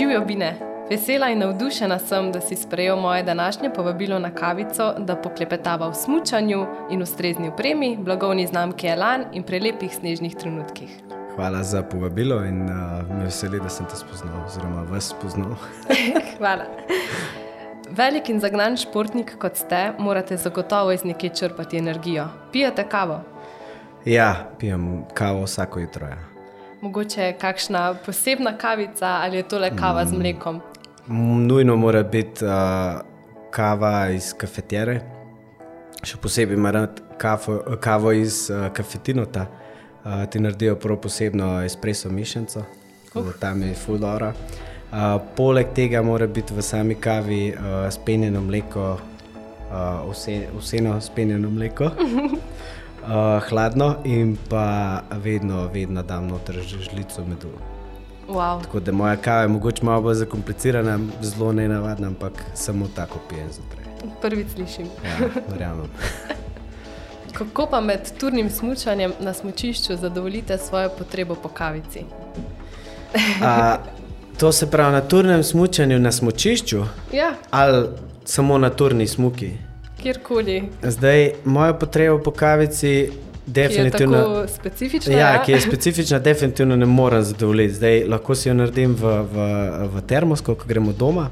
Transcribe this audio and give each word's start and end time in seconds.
Živijo 0.00 0.24
bine. 0.24 0.54
Vesela 0.90 1.28
in 1.28 1.38
navdušena 1.38 1.98
sem, 1.98 2.32
da 2.32 2.40
si 2.40 2.56
sprejel 2.56 2.96
moje 2.96 3.22
današnje 3.22 3.70
povabilo 3.74 4.18
na 4.18 4.30
kavico, 4.34 4.94
da 4.98 5.16
poklepetava 5.16 5.88
v 5.88 5.94
smutku 5.94 6.36
in 6.90 7.02
ustrezni 7.02 7.48
opremi, 7.48 7.98
blagovni 8.00 8.46
znamki 8.46 8.86
Elan 8.86 9.24
in 9.32 9.42
prelepih 9.42 9.94
snežnih 9.94 10.36
trenutkih. 10.36 10.90
Hvala 11.34 11.62
za 11.62 11.82
povabilo 11.82 12.44
in 12.44 12.62
uh, 12.62 12.70
me 13.18 13.24
veseli, 13.24 13.60
da 13.60 13.68
sem 13.68 13.86
te 13.86 13.96
spoznal, 13.96 14.44
oziroma 14.46 14.82
vas 14.82 15.08
spoznal. 15.08 15.54
Hvala. 16.38 16.64
Velik 17.90 18.28
in 18.28 18.40
zagnan 18.40 18.76
športnik 18.76 19.36
kot 19.38 19.56
ste, 19.56 19.92
morate 19.98 20.36
zagotovo 20.36 20.92
iz 20.92 21.04
nekje 21.04 21.28
črpati 21.28 21.78
energijo. 21.78 22.28
Pijete 22.52 22.88
kavo? 22.88 23.20
Ja, 24.04 24.50
pijem 24.58 25.04
kavo 25.14 25.44
vsako 25.44 25.80
jutro. 25.80 26.06
Ja. 26.06 26.29
Mogoče 26.80 27.34
kakšna 27.40 27.94
posebna 28.06 28.58
kavica 28.58 29.06
ali 29.06 29.36
je 29.36 29.42
to 29.42 29.58
le 29.58 29.70
kava 29.76 30.04
mm. 30.04 30.08
z 30.08 30.18
mlekom? 30.18 30.60
Nujno 31.46 31.76
mora 31.76 32.02
biti 32.02 32.44
uh, 32.44 32.50
kava 33.50 34.08
iz 34.08 34.32
kafetere, 34.38 35.00
še 36.02 36.16
posebej 36.16 36.56
ima 36.56 36.86
kavo, 37.18 37.58
kavo 37.80 38.12
iz 38.12 38.46
uh, 38.50 38.70
kafetinota. 38.72 39.46
Uh, 40.04 40.24
ti 40.30 40.40
naredijo 40.40 40.76
prav 40.80 40.96
posebno 40.96 41.62
espresso 41.64 42.08
mišljenco, 42.10 42.64
uh. 43.14 43.32
tam 43.40 43.62
je 43.62 43.74
fulora. 43.74 44.32
Uh, 44.32 45.20
poleg 45.36 45.74
tega 45.76 46.02
mora 46.02 46.26
biti 46.26 46.54
v 46.54 46.62
sami 46.62 46.94
kavi 46.94 47.42
uh, 47.52 47.90
spenjeno 47.92 48.40
mleko, 48.40 48.86
uh, 49.68 50.08
vse, 50.10 50.46
vseeno 50.56 51.00
spenjeno 51.00 51.50
mleko. 51.50 51.90
uh, 53.02 53.42
hladno 53.48 53.94
in 54.04 54.36
pa 54.48 55.00
vedno, 55.10 55.68
vedno 55.72 56.02
dam 56.02 56.26
noter 56.26 56.60
žlico 56.62 57.24
medu. 57.24 57.48
Wow. 58.28 58.62
Tako 58.62 58.80
da 58.80 58.92
moja 58.92 59.16
kava 59.16 59.42
je 59.42 59.48
mogoče 59.48 59.84
malo 59.84 60.02
bolj 60.02 60.14
zakomplicirana, 60.14 60.98
zelo 61.20 61.52
ne 61.52 61.68
navadna, 61.68 62.06
ampak 62.06 62.32
samo 62.54 62.88
tako 62.96 63.18
pijem 63.28 63.48
zjutraj. 63.52 63.84
Prvič 64.22 64.46
slišim. 64.54 64.86
Ja, 65.04 65.28
verjamem. 65.48 65.86
Kako 67.38 67.66
pa 67.66 67.80
med 67.80 68.00
turnim 68.20 68.50
smutkanjem 68.50 69.12
na 69.20 69.34
smočišču 69.34 69.96
zadovoljite 69.96 70.58
svojo 70.58 70.88
potrebo 70.98 71.34
po 71.34 71.48
kavici? 71.48 72.04
A, 73.42 73.76
to 74.38 74.52
se 74.52 74.70
pravi 74.70 74.92
na 74.92 75.00
turnem 75.00 75.42
smutkanju 75.44 75.98
na 75.98 76.12
smočišču 76.12 76.84
ja. 77.12 77.32
ali 77.50 77.88
samo 78.24 78.58
na 78.58 78.70
turni 78.70 79.06
smuki? 79.06 79.50
Kjerkoli. 80.02 80.62
Zdaj, 80.82 81.30
moja 81.44 81.74
potreba 81.74 82.18
po 82.18 82.30
kavici. 82.30 83.10
Definitivno, 83.46 84.18
ki 84.24 84.40
je 84.40 84.48
specifična. 84.48 85.12
Ja, 85.12 85.18
ja, 85.18 85.42
ki 85.42 85.52
je 85.52 85.60
specifična, 85.60 86.18
definitivno 86.18 86.76
ne 86.76 86.86
morem 86.86 87.22
zadovoljiti. 87.22 87.74
Zdaj, 87.74 88.04
lahko 88.08 88.34
si 88.34 88.48
jo 88.48 88.54
naredim 88.54 88.94
v, 88.94 89.14
v, 89.32 89.46
v 89.94 90.02
termosko, 90.06 90.54
ko 90.54 90.68
gremo 90.68 90.92
doma, 90.92 91.30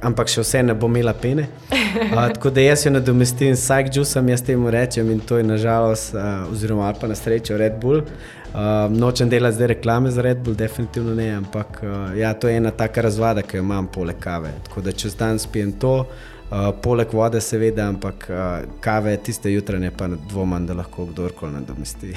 ampak 0.00 0.30
še 0.32 0.40
vse 0.40 0.62
ne 0.64 0.74
bo 0.74 0.88
imela 0.88 1.12
pene. 1.12 1.48
A, 2.16 2.28
tako 2.32 2.52
da 2.54 2.64
jaz 2.64 2.86
jo 2.86 2.94
nadomestim 2.94 3.56
s 3.56 3.66
sajkdžusom, 3.66 4.28
jaz 4.32 4.44
temu 4.46 4.70
rečem 4.70 5.10
in 5.10 5.20
to 5.20 5.36
je 5.36 5.44
nažalost, 5.44 6.14
a, 6.14 6.46
oziroma 6.52 6.92
pa 7.00 7.10
na 7.10 7.18
srečo 7.18 7.58
Red 7.60 7.76
Bull. 7.82 8.06
A, 8.54 8.88
nočem 8.90 9.28
delati 9.28 9.58
zdaj 9.58 9.72
reklame 9.74 10.10
za 10.10 10.22
Red 10.22 10.40
Bull, 10.44 10.56
definitivno 10.56 11.14
ne, 11.14 11.28
ampak 11.42 11.82
a, 11.82 12.02
ja, 12.16 12.32
to 12.32 12.48
je 12.48 12.56
ena 12.56 12.70
taka 12.70 13.04
razvada, 13.04 13.42
ki 13.42 13.58
jo 13.58 13.66
imam 13.66 13.90
poleg 13.90 14.22
kave. 14.22 14.54
Tako 14.68 14.86
da 14.86 14.92
čez 14.92 15.18
dan 15.18 15.38
spijem 15.38 15.72
to. 15.72 16.06
Uh, 16.50 16.72
poleg 16.82 17.12
vode, 17.14 17.38
seveda, 17.38 17.84
ampak 17.86 18.24
uh, 18.26 18.66
kave 18.82 19.12
tiste 19.22 19.46
jutranje, 19.52 19.90
pa 19.94 20.08
dvomim, 20.10 20.66
da 20.66 20.74
lahko 20.74 21.06
kdorkoli 21.06 21.52
nadomesti. 21.52 22.10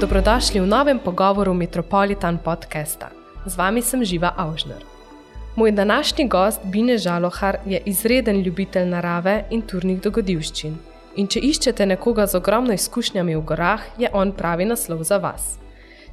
Dobrodošli 0.00 0.60
v 0.60 0.66
novem 0.66 0.98
pogovoru 0.98 1.54
Metropolitan 1.54 2.38
podcasta. 2.38 3.10
Z 3.44 3.56
vami 3.56 3.82
sem 3.82 4.04
Živa 4.04 4.32
Avžner. 4.36 4.80
Moj 5.56 5.72
današnji 5.72 6.28
gost, 6.28 6.60
Bine 6.64 6.98
Žalohar, 6.98 7.58
je 7.66 7.82
izreden 7.84 8.40
ljubitelj 8.40 8.88
narave 8.88 9.44
in 9.50 9.62
turnih 9.62 10.00
dogodivščin. 10.00 10.76
In 11.16 11.28
če 11.28 11.40
iščete 11.40 11.86
nekoga 11.86 12.26
z 12.26 12.34
ogromno 12.40 12.72
izkušnjami 12.72 13.36
v 13.36 13.40
gorah, 13.44 13.80
je 14.00 14.08
on 14.12 14.32
pravi 14.32 14.64
naslov 14.64 15.04
za 15.04 15.20
vas 15.20 15.65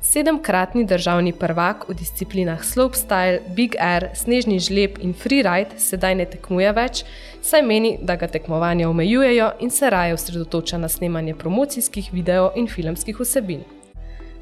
sedemkratni 0.04 0.86
državni 0.86 1.34
prvak 1.34 1.88
v 1.90 1.96
disciplinah 1.96 2.64
slopestyle, 2.64 3.40
big 3.56 3.76
air, 3.80 4.10
snežni 4.14 4.60
žleb 4.60 5.00
in 5.02 5.14
freeride 5.14 5.80
sedaj 5.80 6.16
ne 6.20 6.26
tekmuje 6.30 6.74
več, 6.76 7.04
saj 7.42 7.64
meni, 7.64 7.96
da 8.02 8.16
ga 8.20 8.28
tekmovanja 8.28 8.90
omejujejo 8.90 9.52
in 9.60 9.72
se 9.72 9.90
raje 9.90 10.14
osredotoča 10.14 10.78
na 10.78 10.90
snemanje 10.90 11.36
promocijskih 11.36 12.12
videov 12.14 12.52
in 12.60 12.68
filmskih 12.68 13.20
vsebin. 13.20 13.64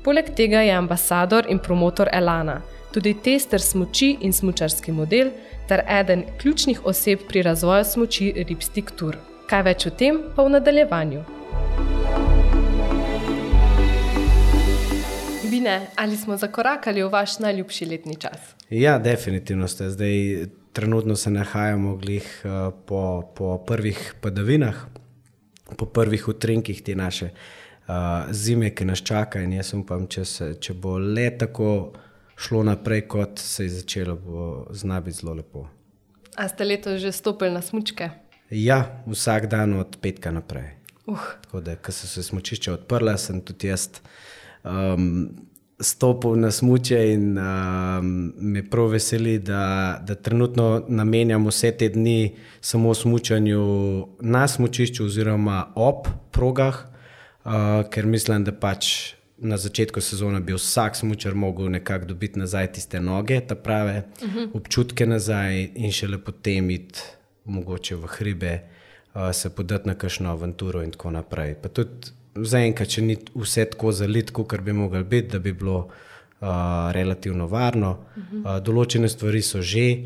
Poleg 0.04 0.34
tega 0.36 0.64
je 0.66 0.74
ambasador 0.74 1.46
in 1.50 1.60
promotor 1.60 2.10
Elana, 2.12 2.62
tudi 2.94 3.14
tester 3.14 3.62
smoči 3.62 4.16
in 4.22 4.34
smočarski 4.34 4.92
model, 4.92 5.30
ter 5.70 5.86
eden 5.88 6.26
ključnih 6.42 6.86
oseb 6.86 7.28
pri 7.28 7.42
razvoju 7.42 7.86
smoči 7.86 8.34
Ripstick 8.48 8.92
Tour. 8.98 9.18
Kaj 9.48 9.64
več 9.68 9.86
o 9.86 9.94
tem 9.94 10.24
pa 10.36 10.44
v 10.44 10.58
nadaljevanju? 10.58 11.41
Bine, 15.62 15.88
ali 15.96 16.18
smo 16.18 16.38
zakorakali 16.38 17.04
v 17.04 17.10
vaš 17.10 17.40
najljubši 17.40 17.86
letni 17.86 18.16
čas? 18.16 18.40
Ja, 18.70 19.00
definitivno 19.00 19.68
ste. 19.68 19.90
Zdaj, 19.90 20.46
trenutno 20.74 21.16
se 21.16 21.30
nahajamo 21.30 21.96
glih, 21.96 22.42
uh, 22.46 22.74
po, 22.86 23.32
po 23.36 23.58
prvih 23.68 24.16
padavinah, 24.22 24.76
po 25.78 25.86
prvih 25.86 26.28
utrinkih 26.28 26.82
te 26.82 26.96
naše 26.96 27.30
uh, 27.30 27.94
zime, 28.32 28.72
ki 28.76 28.86
nas 28.86 29.04
čaka. 29.06 29.42
In 29.42 29.54
jaz 29.54 29.74
upam, 29.78 30.08
če, 30.10 30.26
se, 30.26 30.48
če 30.58 30.74
bo 30.74 30.96
le 30.98 31.28
tako 31.38 31.94
šlo 32.36 32.64
naprej, 32.66 33.06
kot 33.08 33.38
se 33.38 33.70
je 33.70 33.76
začelo, 33.76 34.18
bo 34.18 34.48
znati 34.74 35.14
zelo 35.14 35.38
lepo. 35.44 35.68
A 36.42 36.50
ste 36.50 36.66
letos 36.66 36.98
že 37.06 37.12
stopili 37.12 37.54
na 37.54 37.62
smočke? 37.62 38.10
Ja, 38.50 39.04
vsak 39.06 39.46
dan 39.46 39.78
od 39.78 40.02
petka 40.02 40.34
naprej. 40.34 40.74
Uh. 41.06 41.30
Tako 41.46 41.62
da, 41.62 41.78
ko 41.78 41.94
so 41.94 42.10
se 42.10 42.24
smočišče 42.24 42.74
odprla, 42.80 43.14
sem 43.18 43.46
tudi 43.46 43.70
jaz 43.70 43.92
um, 44.64 45.51
stopil 45.82 46.36
na 46.36 46.52
smoče 46.52 47.14
in 47.14 47.38
um, 47.38 48.34
me 48.38 48.70
prav 48.70 48.88
veseli, 48.88 49.40
da, 49.40 49.98
da 50.08 50.16
trenutno 50.16 50.86
namenjam 50.88 51.48
vse 51.48 51.72
te 51.72 51.90
dni 51.90 52.36
samo 52.62 52.94
smočanju 52.94 53.64
na 54.20 54.48
smočišču 54.48 55.06
oziroma 55.06 55.72
ob 55.76 56.08
progah, 56.32 56.76
uh, 57.46 57.52
ker 57.90 58.06
mislim, 58.06 58.44
da 58.44 58.52
pač. 58.52 59.14
Na 59.42 59.58
začetku 59.58 60.02
sezone 60.06 60.38
bi 60.46 60.54
vsak 60.54 60.96
smočar 60.96 61.34
mogel 61.34 61.72
nekako 61.74 62.06
dobiti 62.06 62.40
nazaj 62.40 62.68
tiste 62.76 63.00
noge, 63.02 63.40
ta 63.42 63.56
prave 63.56 64.04
uh 64.22 64.28
mhm. 64.28 64.38
-huh. 64.38 64.50
občutke 64.54 65.06
nazaj, 65.06 65.70
in 65.76 65.92
šele 65.92 66.18
potem 66.18 66.70
iti 66.70 67.00
mogoče 67.46 67.96
v 67.96 68.08
hribe, 68.08 68.60
uh, 69.14 69.32
se 69.34 69.50
podati 69.50 69.88
na 69.88 69.96
kakšno 69.96 70.30
avanturo 70.30 70.84
in 70.84 70.92
tako 70.92 71.12
naprej. 71.12 71.56
Pa 71.62 71.70
tudi 71.70 72.21
zaenkrat, 72.36 72.90
če 72.90 73.04
ni 73.06 73.18
vse 73.36 73.66
tako 73.74 73.92
zalit, 73.96 74.32
kot 74.32 74.56
bi 74.64 74.74
lahko 74.76 75.04
biti, 75.04 75.34
da 75.34 75.40
bi 75.40 75.54
bilo 75.54 75.78
uh, 75.88 76.92
relativno 76.96 77.48
varno. 77.48 77.98
Uh, 78.16 78.58
določene 78.64 79.10
stvari 79.10 79.42
so 79.42 79.62
že 79.62 80.06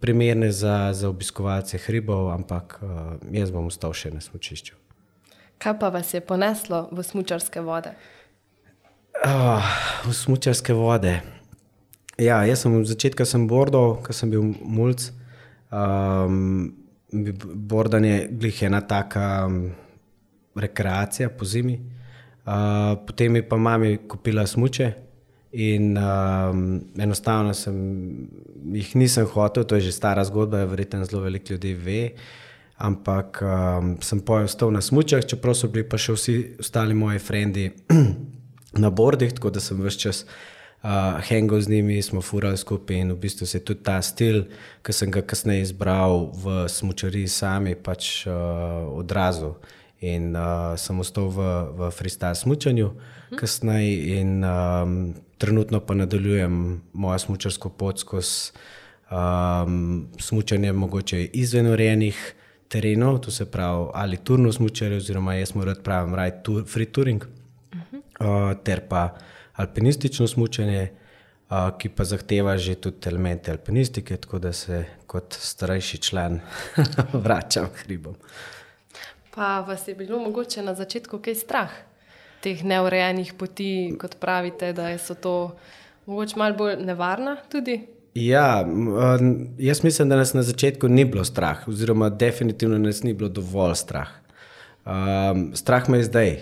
primerne 0.00 0.52
za, 0.52 0.92
za 0.92 1.08
obiskovalce 1.08 1.78
hribov, 1.86 2.30
ampak 2.32 2.78
uh, 2.80 3.16
jaz 3.32 3.52
bom 3.52 3.68
ostal 3.68 3.94
še 3.96 4.12
na 4.14 4.20
smočišču. 4.20 4.76
Kaj 5.58 5.78
pa 5.80 5.88
vas 5.88 6.12
je 6.12 6.20
poneslo 6.20 6.88
v 6.92 7.04
smočarske 7.04 7.62
vode? 7.64 7.94
Uh, 9.24 9.64
v 10.04 10.12
smočarske 10.12 10.76
vode. 10.76 11.16
Ja, 12.20 12.42
jaz 12.48 12.64
sem 12.64 12.76
od 12.76 12.88
začetka 12.88 13.24
sem 13.28 13.48
bordal, 13.48 13.96
ko 14.04 14.12
sem 14.16 14.32
bil 14.32 14.44
mulj. 14.60 15.10
Um, 15.72 16.76
bordanje 17.12 18.28
je 18.28 18.68
ena 18.68 18.80
taka. 18.80 19.46
Um, 19.48 19.85
rekreacija 20.56 21.28
po 21.28 21.44
zimi. 21.44 21.80
Uh, 22.46 22.52
potem 23.06 23.36
je 23.36 23.48
pa 23.48 23.56
mami 23.56 23.96
kupila 24.08 24.46
smoče 24.46 24.92
in 25.52 25.96
um, 25.98 26.80
enostavno 26.98 27.54
sem, 27.54 27.76
jih 28.72 28.96
nisem 28.96 29.26
hotel, 29.26 29.64
to 29.64 29.74
je 29.74 29.88
že 29.88 29.92
stara 29.92 30.24
zgodba, 30.24 30.64
verjetno 30.64 31.04
zelo 31.04 31.22
veliko 31.22 31.52
ljudi 31.52 31.74
ve. 31.74 32.10
Ampak 32.76 33.40
um, 33.42 33.96
sem 34.02 34.20
pojel 34.20 34.70
na 34.70 34.80
smočah, 34.80 35.24
čeprav 35.24 35.54
so 35.56 35.68
bili 35.72 35.88
pa 35.88 35.96
še 35.98 36.12
vsi 36.12 36.34
ostali 36.60 36.94
moji 36.94 37.18
frendi 37.18 37.70
na 38.84 38.90
bordih, 38.90 39.32
tako 39.32 39.50
da 39.50 39.60
sem 39.60 39.80
vse 39.80 39.98
čas 39.98 40.26
uh, 40.26 41.16
hengal 41.24 41.60
z 41.60 41.72
njimi, 41.72 42.02
smo 42.02 42.20
furali 42.20 42.60
skupaj 42.60 43.00
in 43.00 43.14
v 43.14 43.16
bistvu 43.16 43.46
se 43.46 43.58
je 43.58 43.64
tudi 43.64 43.82
ta 43.82 43.96
stil, 44.02 44.44
ki 44.84 44.92
sem 44.92 45.10
ga 45.10 45.24
kasneje 45.24 45.70
izbral 45.70 46.28
v 46.36 46.66
smočari, 46.68 47.24
sami 47.28 47.74
pač 47.74 48.26
uh, 48.28 48.84
odrazil 48.92 49.56
in 50.00 50.36
uh, 50.36 50.76
sem 50.76 51.00
ostal 51.00 51.28
v, 51.32 51.42
v 51.78 51.90
freestyle 51.90 52.34
smutku, 52.34 52.70
hm. 52.70 53.36
kasneje 53.36 54.20
in 54.20 54.44
um, 54.44 55.14
trenutno 55.38 55.80
pa 55.80 55.94
nadaljujem 55.94 56.82
mojo 56.92 57.18
smučarsko 57.18 57.68
pot 57.68 58.00
skozi 58.00 58.52
um, 59.10 60.08
smutanje, 60.18 60.72
mogoče 60.72 61.24
izven 61.24 61.66
urejenih 61.66 62.34
terenov, 62.68 63.18
to 63.18 63.30
se 63.30 63.46
pravi 63.50 63.86
ali 63.94 64.16
turno 64.16 64.52
smočarje, 64.52 64.96
oziroma 64.96 65.34
jaz 65.34 65.54
mu 65.54 65.64
rad 65.64 65.82
pravim, 65.82 66.14
raj 66.14 66.42
tur, 66.42 66.64
free 66.66 66.86
touring, 66.86 67.24
uh 67.24 67.78
-huh. 67.92 68.52
uh, 68.52 68.62
ter 68.64 68.80
pa 68.88 69.14
alpinistično 69.52 70.26
smočanje, 70.26 70.90
uh, 71.50 71.78
ki 71.78 71.88
pa 71.88 72.04
zahteva 72.04 72.58
že 72.58 72.74
tudi 72.74 73.08
elemente 73.08 73.50
alpinistike, 73.50 74.16
tako 74.16 74.38
da 74.38 74.52
se 74.52 74.84
kot 75.06 75.36
starejši 75.40 75.98
član 75.98 76.40
vračam 77.24 77.66
hribom. 77.74 78.14
Pa 79.36 79.60
vas 79.60 79.88
je 79.88 79.94
bilo 79.94 80.18
mogoče 80.18 80.62
na 80.62 80.72
začetku 80.74 81.18
kaj 81.20 81.34
strah 81.34 81.72
teh 82.40 82.62
neurejenih 82.64 83.34
poti, 83.36 83.92
kot 84.00 84.16
pravite, 84.20 84.72
da 84.72 84.88
so 84.98 85.14
to 85.14 85.34
mogoče 86.06 86.38
malo 86.40 86.56
bolj 86.56 86.76
nevarna 86.80 87.36
tudi? 87.52 87.80
Ja, 88.14 88.64
jaz 89.58 89.82
mislim, 89.84 90.08
da 90.08 90.16
nas 90.16 90.32
na 90.34 90.42
začetku 90.42 90.88
ni 90.88 91.04
bilo 91.04 91.24
strah, 91.24 91.68
oziroma 91.68 92.08
definitivno 92.08 92.78
nas 92.78 93.02
ni 93.02 93.12
bilo 93.14 93.28
dovolj 93.28 93.74
strah. 93.74 94.08
Um, 94.86 95.50
strah 95.54 95.88
me 95.88 95.98
je 95.98 96.06
zdaj, 96.08 96.32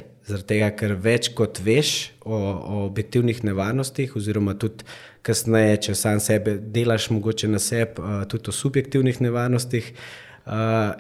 tega, 0.47 0.69
ker 0.79 0.95
več 0.95 1.33
kot 1.35 1.59
veš 1.65 2.13
o, 2.23 2.37
o 2.37 2.85
objektivnih 2.85 3.43
nevarnostih, 3.45 4.15
oziroma 4.17 4.55
tudi 4.55 4.87
kasneje, 5.27 5.81
če 5.89 5.97
sam 5.99 6.21
sebe 6.23 6.61
delaš, 6.61 7.09
mogoče 7.11 7.51
na 7.51 7.59
sebi, 7.59 7.99
uh, 7.99 8.23
tudi 8.31 8.53
o 8.53 8.55
subjektivnih 8.55 9.19
nevarnostih, 9.25 9.91
uh, 9.91 10.24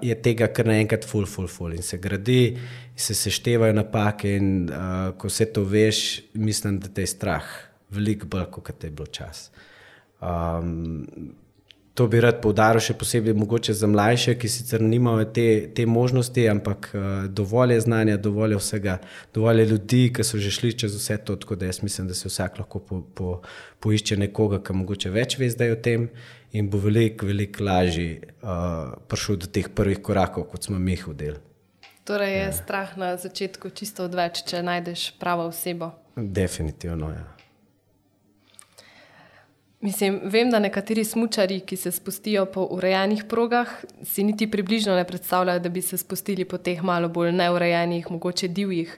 je 0.00 0.14
tega 0.24 0.48
kar 0.48 0.68
naenkrat 0.68 1.04
full, 1.04 1.26
full, 1.28 1.48
full 1.48 1.76
in 1.76 1.82
se 1.82 1.98
gradi, 1.98 2.56
se 2.96 3.14
seštevajo 3.14 3.76
napake. 3.76 4.36
In 4.38 4.70
uh, 4.70 5.12
ko 5.18 5.28
vse 5.28 5.50
to 5.52 5.64
veš, 5.68 6.22
mislim, 6.34 6.80
da 6.80 6.88
te 6.88 7.04
je 7.04 7.12
strah, 7.12 7.44
veliko 7.92 8.26
bolj, 8.26 8.48
kot 8.56 8.72
te 8.78 8.88
je 8.88 8.96
bilo 8.96 9.06
čas. 9.06 9.50
Um, 10.20 11.04
to 11.94 12.06
bi 12.10 12.18
rad 12.20 12.40
poudaril, 12.42 12.80
še 12.82 12.96
posebej 12.98 13.36
za 13.68 13.86
mlajše, 13.86 14.34
ki 14.34 14.48
sicer 14.48 14.80
nimajo 14.82 15.28
te, 15.30 15.70
te 15.74 15.84
možnosti, 15.86 16.48
ampak 16.48 16.88
uh, 16.94 17.02
dovolj 17.28 17.74
je 17.74 17.80
znanja, 17.80 18.16
dovolj 18.16 18.56
je 18.56 18.58
vsega, 18.58 18.98
dovolj 19.34 19.60
je 19.60 19.66
ljudi, 19.66 20.02
ki 20.10 20.24
so 20.24 20.38
že 20.38 20.50
šli 20.50 20.72
čez 20.72 20.96
vse 20.96 21.18
to. 21.18 21.36
Tako 21.36 21.54
da 21.54 21.66
jaz 21.66 21.82
mislim, 21.82 22.08
da 22.08 22.14
se 22.14 22.28
vsak 22.28 22.58
lahko 22.58 22.78
po, 22.80 23.02
po, 23.14 23.40
poišče 23.80 24.16
nekoga, 24.16 24.62
ki 24.64 24.72
mogoče 24.72 25.10
več 25.10 25.38
ve 25.38 25.50
zdaj 25.50 25.70
o 25.70 25.76
tem 25.76 26.08
in 26.54 26.70
bo 26.70 26.78
veliko, 26.78 27.26
veliko 27.26 27.64
lažje 27.66 28.20
uh, 28.42 28.94
prišel 29.10 29.42
do 29.42 29.50
teh 29.50 29.68
prvih 29.74 29.98
korakov, 30.02 30.46
kot 30.52 30.70
smo 30.70 30.78
mi 30.78 30.94
jih 30.94 31.08
hodili. 31.10 31.38
Torej 32.04 32.32
je 32.32 32.44
ja. 32.44 32.52
strah 32.52 32.96
na 33.00 33.16
začetku 33.16 33.70
čisto 33.74 34.04
odveč, 34.04 34.44
če 34.46 34.62
najdeš 34.62 35.14
pravo 35.18 35.48
osebo. 35.50 35.90
Definitivno, 36.16 37.10
ja. 37.10 37.24
Mislim, 39.84 40.20
vem, 40.32 40.48
da 40.48 40.62
nekateri 40.62 41.02
smočari, 41.04 41.58
ki 41.60 41.76
se 41.76 41.90
spustijo 41.92 42.46
po 42.46 42.62
urejenih 42.72 43.26
progah, 43.28 43.68
si 44.04 44.24
niti 44.24 44.46
približno 44.50 44.94
ne 44.96 45.04
predstavljajo, 45.04 45.60
da 45.60 45.68
bi 45.68 45.82
se 45.82 45.98
spustili 46.00 46.44
po 46.48 46.58
teh 46.58 46.80
malo 46.82 47.08
bolj 47.08 47.32
neurejenih, 47.32 48.10
mogoče 48.10 48.48
divjih. 48.48 48.94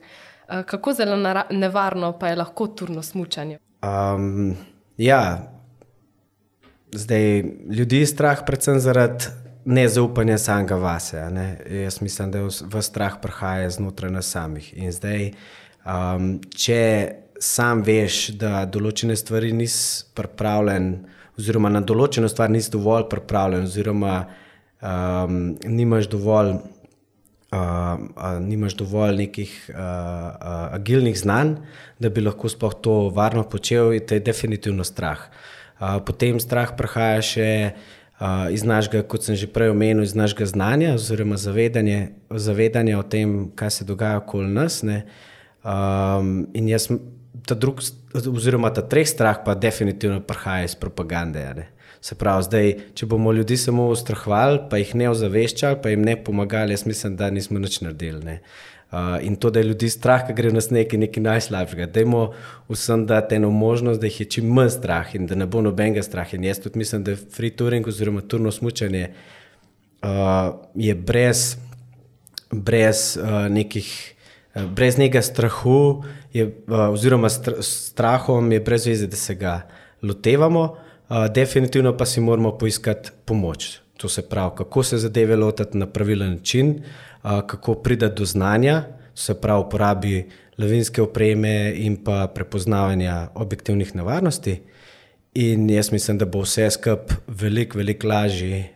Eh, 0.49 0.63
kako 0.63 0.93
zelo 0.93 1.17
nevarno 1.51 2.13
pa 2.19 2.29
je 2.29 2.37
lahko 2.37 2.67
turno 2.67 3.03
smočanje? 3.03 3.59
Um, 3.83 4.57
ja, 4.97 5.56
zdaj 6.97 7.45
ljudi 7.71 8.01
je 8.03 8.07
strah, 8.07 8.41
predvsem 8.47 8.81
zaradi 8.81 9.25
nezaupanja 9.67 10.39
samega 10.39 10.77
vase. 10.77 11.31
Ne? 11.31 11.59
Jaz 11.83 12.01
mislim, 12.01 12.31
da 12.31 12.47
v 12.47 12.83
strah 12.83 13.19
prihaja 13.23 13.71
znotraj 13.71 14.13
nas 14.15 14.31
samih. 14.31 14.71
In 14.79 14.93
zdaj, 14.95 15.33
um, 15.83 16.37
če 16.55 16.83
sam 17.43 17.83
veš, 17.87 18.37
da 18.41 18.65
določene 18.65 19.17
stvari 19.19 19.53
nisi 19.53 20.07
pripravljen, 20.17 20.93
oziroma 21.37 21.69
na 21.73 21.83
določeno 21.85 22.31
stvar 22.33 22.53
nisi 22.53 22.73
dovolj 22.73 23.09
pripravljen, 23.11 23.67
oziroma 23.67 24.15
um, 24.81 25.57
nimaš 25.67 26.11
dovolj. 26.15 26.57
Uh, 27.47 27.61
uh, 28.19 28.41
nimaš 28.43 28.75
dovolj 28.75 29.21
nekih 29.21 29.51
uh, 29.71 29.77
uh, 29.79 30.55
agilnih 30.75 31.15
znanj, 31.17 31.53
da 32.03 32.11
bi 32.11 32.25
lahko 32.25 32.51
sploh 32.51 32.75
to 32.83 32.97
varno 33.15 33.45
počel, 33.47 33.93
in 33.95 34.03
to 34.03 34.19
je 34.19 34.25
definitivno 34.27 34.85
strah. 34.85 35.23
Uh, 35.31 35.56
potem 35.79 36.41
strah 36.41 36.73
prihaja 36.77 37.23
še 37.23 37.51
iz 38.53 38.65
našega, 38.65 39.03
kot 39.05 39.27
sem 39.29 39.37
že 39.37 39.49
prej 39.51 39.75
omenil, 39.75 40.01
iz 40.07 40.17
našega 40.17 40.49
znanja, 40.49 40.95
oziroma 40.97 41.37
zavedanja, 41.37 42.17
zavedanja 42.33 42.97
o 42.99 43.05
tem, 43.05 43.53
kaj 43.53 43.71
se 43.71 43.85
dogaja 43.85 44.23
okoli 44.23 44.49
nas. 44.49 44.81
Um, 44.81 46.47
in 46.57 46.69
jaz 46.71 46.89
ta 47.45 47.55
drug, 47.55 47.83
oziroma 48.17 48.73
ta 48.73 48.81
treh 48.81 49.05
strah, 49.05 49.43
pa 49.45 49.55
definitivno 49.55 50.23
prihaja 50.25 50.65
iz 50.65 50.75
propagande. 50.75 51.69
Se 52.01 52.15
pravi, 52.15 52.47
zdaj, 52.47 52.73
če 52.97 53.09
bomo 53.11 53.33
ljudi 53.35 53.57
samo 53.59 53.89
ustrahovali, 53.93 54.65
pa 54.71 54.81
jih 54.81 54.95
ne 54.97 55.11
ozaveščali, 55.11 55.81
pa 55.83 55.93
jim 55.93 56.05
ne 56.07 56.17
pomagali, 56.17 56.73
jaz 56.73 56.87
mislim, 56.87 57.17
da 57.19 57.31
nismo 57.35 57.59
nič 57.61 57.81
naredili. 57.83 58.23
Ne. 58.25 58.37
Uh, 58.97 59.27
in 59.27 59.37
to, 59.37 59.51
da 59.51 59.61
je 59.61 59.65
ljudi 59.65 59.89
strah, 59.91 60.23
da 60.29 60.33
gre 60.33 60.49
v 60.49 60.57
nas 60.57 60.71
nekaj, 60.71 60.99
nekaj 60.99 61.23
najslabšega. 61.23 61.87
Dajmo 61.93 62.23
vsem 62.69 63.03
dati 63.07 63.35
eno 63.37 63.51
možnost, 63.51 64.01
da 64.01 64.07
jih 64.07 64.21
je 64.21 64.27
čim 64.37 64.47
manj 64.49 64.71
strah 64.79 65.11
in 65.15 65.27
da 65.27 65.37
ne 65.37 65.47
bo 65.47 65.61
nobenega 65.61 66.03
straha. 66.03 66.39
In 66.39 66.45
jaz 66.49 66.63
tudi 66.65 66.79
mislim, 66.79 67.05
da 67.05 67.13
je 67.13 67.21
free 67.37 67.51
touring 67.51 67.87
oziroma 67.87 68.25
turno 68.25 68.53
smutanje 68.53 69.11
uh, 69.11 70.09
je 70.75 70.95
brez, 70.95 71.57
brez 72.51 73.19
uh, 73.21 73.53
nekih. 73.53 74.13
Brez 74.57 74.97
nekega 74.97 75.21
strahu, 75.21 76.05
je, 76.33 76.47
oziroma 76.89 77.29
strahom, 77.29 78.53
je 78.53 78.61
brez 78.61 78.87
veze, 78.87 79.05
da 79.07 79.17
se 79.17 79.35
ga 79.35 79.67
lotevamo, 80.03 80.63
definitivno 81.35 81.93
pa 81.97 82.07
si 82.07 82.21
moramo 82.21 82.55
poiskati 82.59 83.11
pomoč. 83.25 83.79
To 83.97 84.09
se 84.09 84.25
pravi, 84.29 84.57
kako 84.57 84.83
se 84.83 84.99
zadeve 84.99 85.37
lotiti 85.37 85.79
na 85.79 85.87
pravilen 85.87 86.31
način, 86.31 86.83
kako 87.27 87.75
priti 87.75 88.09
do 88.17 88.25
znanja, 88.25 88.85
se 89.15 89.35
pravi, 89.41 89.65
uporabi 89.67 90.31
lavinske 90.59 91.03
opreme 91.03 91.73
in 91.77 91.97
pa 92.05 92.27
prepoznavanja 92.35 93.29
objektivnih 93.35 93.97
nevarnosti. 93.97 94.63
In 95.35 95.71
jaz 95.71 95.93
mislim, 95.93 96.19
da 96.19 96.25
bo 96.25 96.41
vse 96.41 96.71
skupaj 96.71 97.17
veliko, 97.27 97.79
veliko 97.79 98.09
lažje 98.09 98.69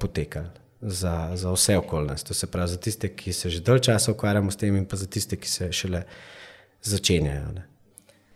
potekalo 0.00 0.50
za, 0.80 1.30
za 1.34 1.52
vse 1.52 1.76
okoljnosti. 1.76 2.28
To 2.28 2.34
se 2.34 2.46
pravi, 2.46 2.68
za 2.68 2.76
tiste, 2.76 3.08
ki 3.08 3.32
se 3.32 3.50
že 3.50 3.60
dalj 3.60 3.78
časa 3.78 4.12
ukvarjamo 4.12 4.50
s 4.50 4.56
tem, 4.56 4.76
in 4.76 4.84
pa 4.84 4.96
za 4.96 5.06
tiste, 5.06 5.36
ki 5.36 5.48
se 5.48 5.72
šele 5.72 6.02
začenjajo. 6.82 7.52
Ne. 7.54 7.66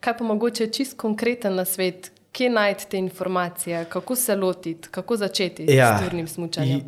Kaj 0.01 0.19
pa 0.19 0.25
mogoče 0.25 0.67
čist 0.67 0.97
konkreten 0.97 1.55
na 1.55 1.65
svet, 1.65 2.11
kje 2.33 2.51
najti 2.51 2.87
te 2.91 2.99
informacije, 2.99 3.85
kako 3.89 4.17
se 4.17 4.37
lotiti, 4.37 4.89
kako 4.91 5.17
začeti 5.17 5.67
ja, 5.75 5.99
s 5.99 6.05
turnim 6.05 6.29
smutkom? 6.29 6.83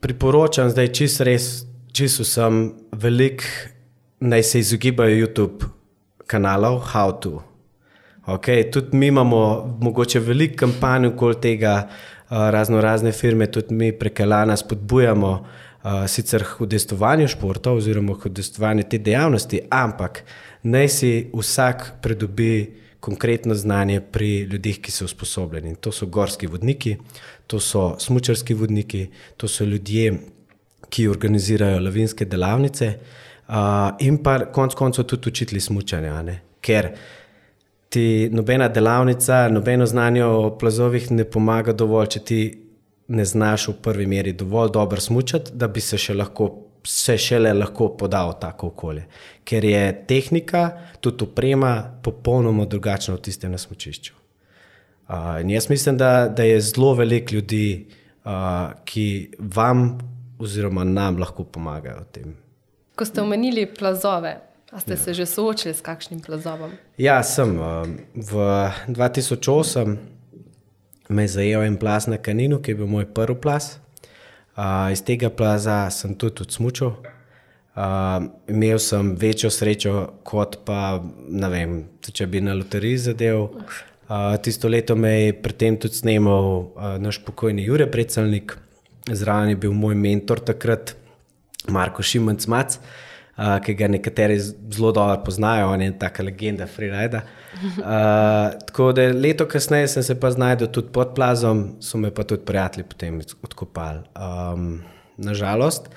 Priporočam 0.00 0.70
zdaj 0.70 0.92
čist 0.92 1.20
res, 1.20 1.64
čist 1.94 2.20
vsem, 2.20 2.72
velik 2.92 3.44
naj 4.20 4.42
se 4.42 4.58
izogibajo 4.58 5.14
YouTube 5.14 5.66
kanalov, 6.26 6.80
how 6.92 7.12
to. 7.20 7.42
Okay, 8.26 8.70
tudi 8.72 8.96
mi 8.96 9.06
imamo 9.06 9.76
mogoče 9.80 10.20
veliko 10.20 10.56
kampanj 10.56 11.06
okoli 11.06 11.40
tega, 11.40 11.88
razno 12.30 12.80
razne 12.80 13.12
firme, 13.12 13.46
tudi 13.46 13.74
mi 13.74 13.92
preko 13.92 14.24
Lana 14.24 14.56
spodbujamo 14.56 15.30
uh, 15.30 16.06
sicer 16.08 16.42
hodestovanje 16.42 17.28
športa 17.28 17.72
oziroma 17.72 18.16
hodestovanje 18.22 18.82
te 18.82 18.98
dejavnosti, 18.98 19.60
ampak 19.70 20.24
naj 20.62 20.88
si 20.88 21.12
vsak 21.34 21.92
pridobi 22.02 22.80
konkretno 23.00 23.54
znanje 23.54 24.00
pri 24.00 24.38
ljudeh, 24.48 24.80
ki 24.80 24.90
so 24.90 25.04
usposobljeni. 25.04 25.76
To 25.76 25.92
so 25.92 26.06
gorski 26.06 26.46
vodniki, 26.46 26.96
to 27.46 27.60
so 27.60 27.96
smočarski 28.00 28.54
vodniki, 28.54 29.10
to 29.36 29.48
so 29.48 29.64
ljudje, 29.64 30.14
ki 30.90 31.08
organizirajo 31.08 31.80
lavinske 31.80 32.24
delavnice 32.24 32.88
uh, 33.48 33.54
in 34.00 34.18
pa 34.22 34.38
konec 34.52 34.74
koncev 34.74 35.04
tudi 35.04 35.28
učitelji 35.28 35.60
smočanja. 35.60 36.22
Ker 36.60 36.90
ti 37.88 38.28
nobena 38.32 38.68
delavnica, 38.68 39.48
nobeno 39.48 39.86
znanje 39.86 40.24
o 40.24 40.58
plazovih 40.58 41.10
ne 41.10 41.24
pomaga 41.24 41.72
dovolj, 41.72 42.08
če 42.16 42.20
ti 42.20 42.40
ne 43.08 43.24
znaš 43.24 43.68
v 43.68 43.74
prvi 43.82 44.06
meri 44.06 44.32
dovolj 44.32 44.72
dobro 44.72 45.00
smučati, 45.00 45.52
da 45.54 45.68
bi 45.68 45.80
se 45.80 45.98
še 45.98 46.14
lahko. 46.14 46.52
Se 46.84 47.14
šele 47.16 47.48
lahko 47.56 47.86
poda 47.96 48.26
v 48.28 48.34
tako 48.36 48.68
okolje, 48.68 49.06
ker 49.48 49.64
je 49.64 49.84
tehnika, 50.04 50.66
tudi 51.00 51.24
oprema, 51.24 51.70
popolnoma 52.04 52.66
drugačna 52.68 53.14
od 53.14 53.22
tiste 53.24 53.48
na 53.48 53.56
smočišču. 53.56 54.12
Uh, 55.08 55.40
jaz 55.48 55.70
mislim, 55.70 55.96
da, 55.96 56.28
da 56.28 56.44
je 56.44 56.60
zelo 56.60 56.92
veliko 56.94 57.38
ljudi, 57.38 57.86
uh, 58.28 58.74
ki 58.84 59.06
vam, 59.56 59.80
oziroma 60.38 60.84
nam, 60.84 61.18
lahko 61.18 61.44
pomagajo 61.44 62.00
v 62.00 62.10
tem. 62.12 62.34
Ko 62.94 63.04
ste 63.04 63.22
omenili 63.22 63.66
plazove, 63.66 64.36
A 64.74 64.80
ste 64.80 64.92
ja. 64.92 64.96
se 64.96 65.14
že 65.14 65.26
soočili 65.26 65.74
s 65.74 65.80
kakšnim 65.80 66.18
plazovom? 66.20 66.74
Ja, 66.98 67.22
sem. 67.22 67.54
Um, 67.54 67.98
v 68.14 68.32
2008 68.90 69.96
me 71.08 71.22
je 71.22 71.28
zajel 71.28 71.62
en 71.62 71.76
plaz 71.78 72.10
na 72.10 72.18
Kaninu, 72.18 72.58
ki 72.58 72.74
je 72.74 72.78
bil 72.82 72.90
moj 72.90 73.06
prvi 73.06 73.38
plaz. 73.38 73.78
Uh, 74.58 74.90
iz 74.90 75.02
tega 75.06 75.30
plaza 75.30 75.90
sem 75.94 76.18
tudi 76.18 76.42
odsmučil. 76.42 76.90
Uh, 76.90 78.26
imel 78.50 78.82
sem 78.82 79.14
večjo 79.14 79.50
srečo, 79.50 79.94
kot 80.26 80.64
pa 80.66 80.98
ne 81.28 81.48
vem, 81.54 81.78
če 82.02 82.26
bi 82.26 82.42
na 82.42 82.58
loteriji 82.58 82.98
zadev. 83.10 83.54
Uh, 84.10 84.34
tisto 84.42 84.66
leto 84.68 84.98
me 84.98 85.12
je 85.12 85.38
predtem 85.38 85.78
tudi 85.78 86.02
snimal 86.02 86.74
uh, 86.74 86.98
naš 86.98 87.22
pokojni 87.22 87.62
Jure 87.62 87.86
Predselnik, 87.90 88.58
zraven 89.12 89.48
je 89.48 89.56
bil 89.56 89.72
moj 89.72 89.94
mentor 89.94 90.40
takrat 90.40 90.94
Marko 91.68 92.02
Šimenc 92.02 92.46
Mac, 92.46 92.78
uh, 92.78 93.58
ki 93.64 93.74
ga 93.74 93.88
nekateri 93.88 94.38
zelo 94.40 94.92
dobro 94.92 95.18
poznajo, 95.24 95.68
on 95.72 95.82
je 95.82 95.98
taka 95.98 96.22
legenda 96.22 96.66
freerida. 96.66 97.22
Uh, 97.54 97.84
tako 98.66 98.92
da 98.92 99.08
leto 99.12 99.46
kasneje 99.48 99.88
sem 99.88 100.02
se 100.02 100.20
pa 100.20 100.30
znašel 100.30 100.66
tudi 100.66 100.92
pod 100.92 101.14
plazom, 101.14 101.68
so 101.80 101.98
me 101.98 102.10
pa 102.14 102.24
tudi 102.24 102.44
prijatelji 102.44 102.88
potem 102.88 103.20
odkopali. 103.42 104.02
Um, 104.16 104.82
nažalost. 105.16 105.88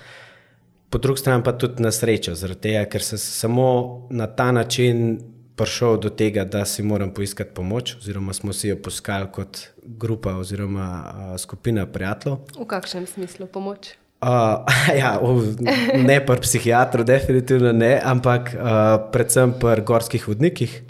Po 0.90 0.98
drugi 0.98 1.20
strani 1.20 1.44
pa 1.44 1.52
tudi 1.52 1.84
na 1.84 1.92
srečo, 1.92 2.36
tega, 2.62 2.86
ker 2.86 3.04
sem 3.04 3.18
samo 3.18 4.08
na 4.10 4.28
ta 4.28 4.52
način 4.52 5.20
prišel 5.58 5.98
do 5.98 6.10
tega, 6.10 6.46
da 6.46 6.66
si 6.66 6.84
moram 6.84 7.12
poiskati 7.14 7.54
pomoč, 7.54 7.96
oziroma 7.98 8.34
smo 8.34 8.54
si 8.54 8.70
jo 8.70 8.78
poiskali 8.78 9.30
kot 9.34 9.60
grupa 9.84 10.36
oziroma 10.38 10.88
uh, 11.04 11.38
skupina 11.40 11.86
prijateljev. 11.86 12.38
V 12.60 12.68
kakšnem 12.68 13.08
smislu 13.08 13.48
pomoč? 13.48 13.96
Uh, 14.22 14.66
ja, 15.02 15.18
ne 15.98 16.18
pri 16.26 16.42
psihiatru, 16.42 17.04
definitivno 17.04 17.74
ne, 17.74 17.98
ampak 18.04 18.54
uh, 18.54 19.10
predvsem 19.14 19.54
pri 19.60 19.86
gorskih 19.86 20.28
vodnikih. 20.28 20.82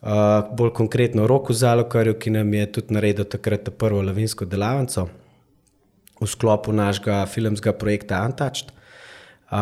Uh, 0.00 0.48
bolj 0.56 0.72
konkretno 0.76 1.26
roku 1.28 1.52
Zalokarju, 1.52 2.16
ki 2.16 2.32
nam 2.32 2.54
je 2.56 2.66
tudi 2.72 2.94
naredil 2.96 3.28
takrat 3.28 3.68
prvo 3.78 4.00
lavinsko 4.02 4.48
delavnico 4.48 5.10
v 6.20 6.28
sklopu 6.28 6.72
našega 6.72 7.26
filmskega 7.28 7.76
projekta 7.76 8.24
Untouched. 8.24 8.72
Uh, 9.50 9.56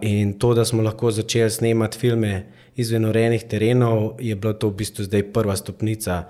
in 0.00 0.38
to, 0.38 0.54
da 0.54 0.64
smo 0.64 0.82
lahko 0.82 1.10
začeli 1.10 1.50
snemati 1.50 1.98
filme 1.98 2.46
izven 2.76 3.04
urejenih 3.04 3.44
terenov, 3.44 4.14
je 4.20 4.36
bilo 4.36 4.52
to 4.52 4.68
v 4.68 4.80
bistvu 4.80 5.04
zdaj 5.04 5.26
prva 5.32 5.56
stopnica 5.56 6.24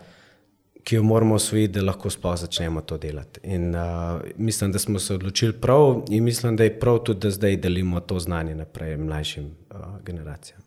ki 0.84 0.96
jo 0.96 1.02
moramo 1.02 1.34
osvojiti, 1.34 1.72
da 1.72 1.84
lahko 1.84 2.10
sploh 2.10 2.36
začnemo 2.36 2.80
to 2.80 2.98
delati. 2.98 3.40
In, 3.42 3.74
uh, 3.74 4.20
mislim, 4.36 4.72
da 4.72 4.78
smo 4.78 4.98
se 4.98 5.14
odločili 5.14 5.52
prav, 5.52 6.02
in 6.10 6.24
mislim, 6.24 6.56
da 6.56 6.64
je 6.64 6.80
prav 6.80 6.98
tudi, 6.98 7.20
da 7.20 7.30
zdaj 7.30 7.56
delimo 7.56 8.00
to 8.00 8.18
znanje 8.18 8.54
naprej 8.54 8.96
mlajšim 8.96 9.44
uh, 9.44 9.80
generacijam. 10.04 10.60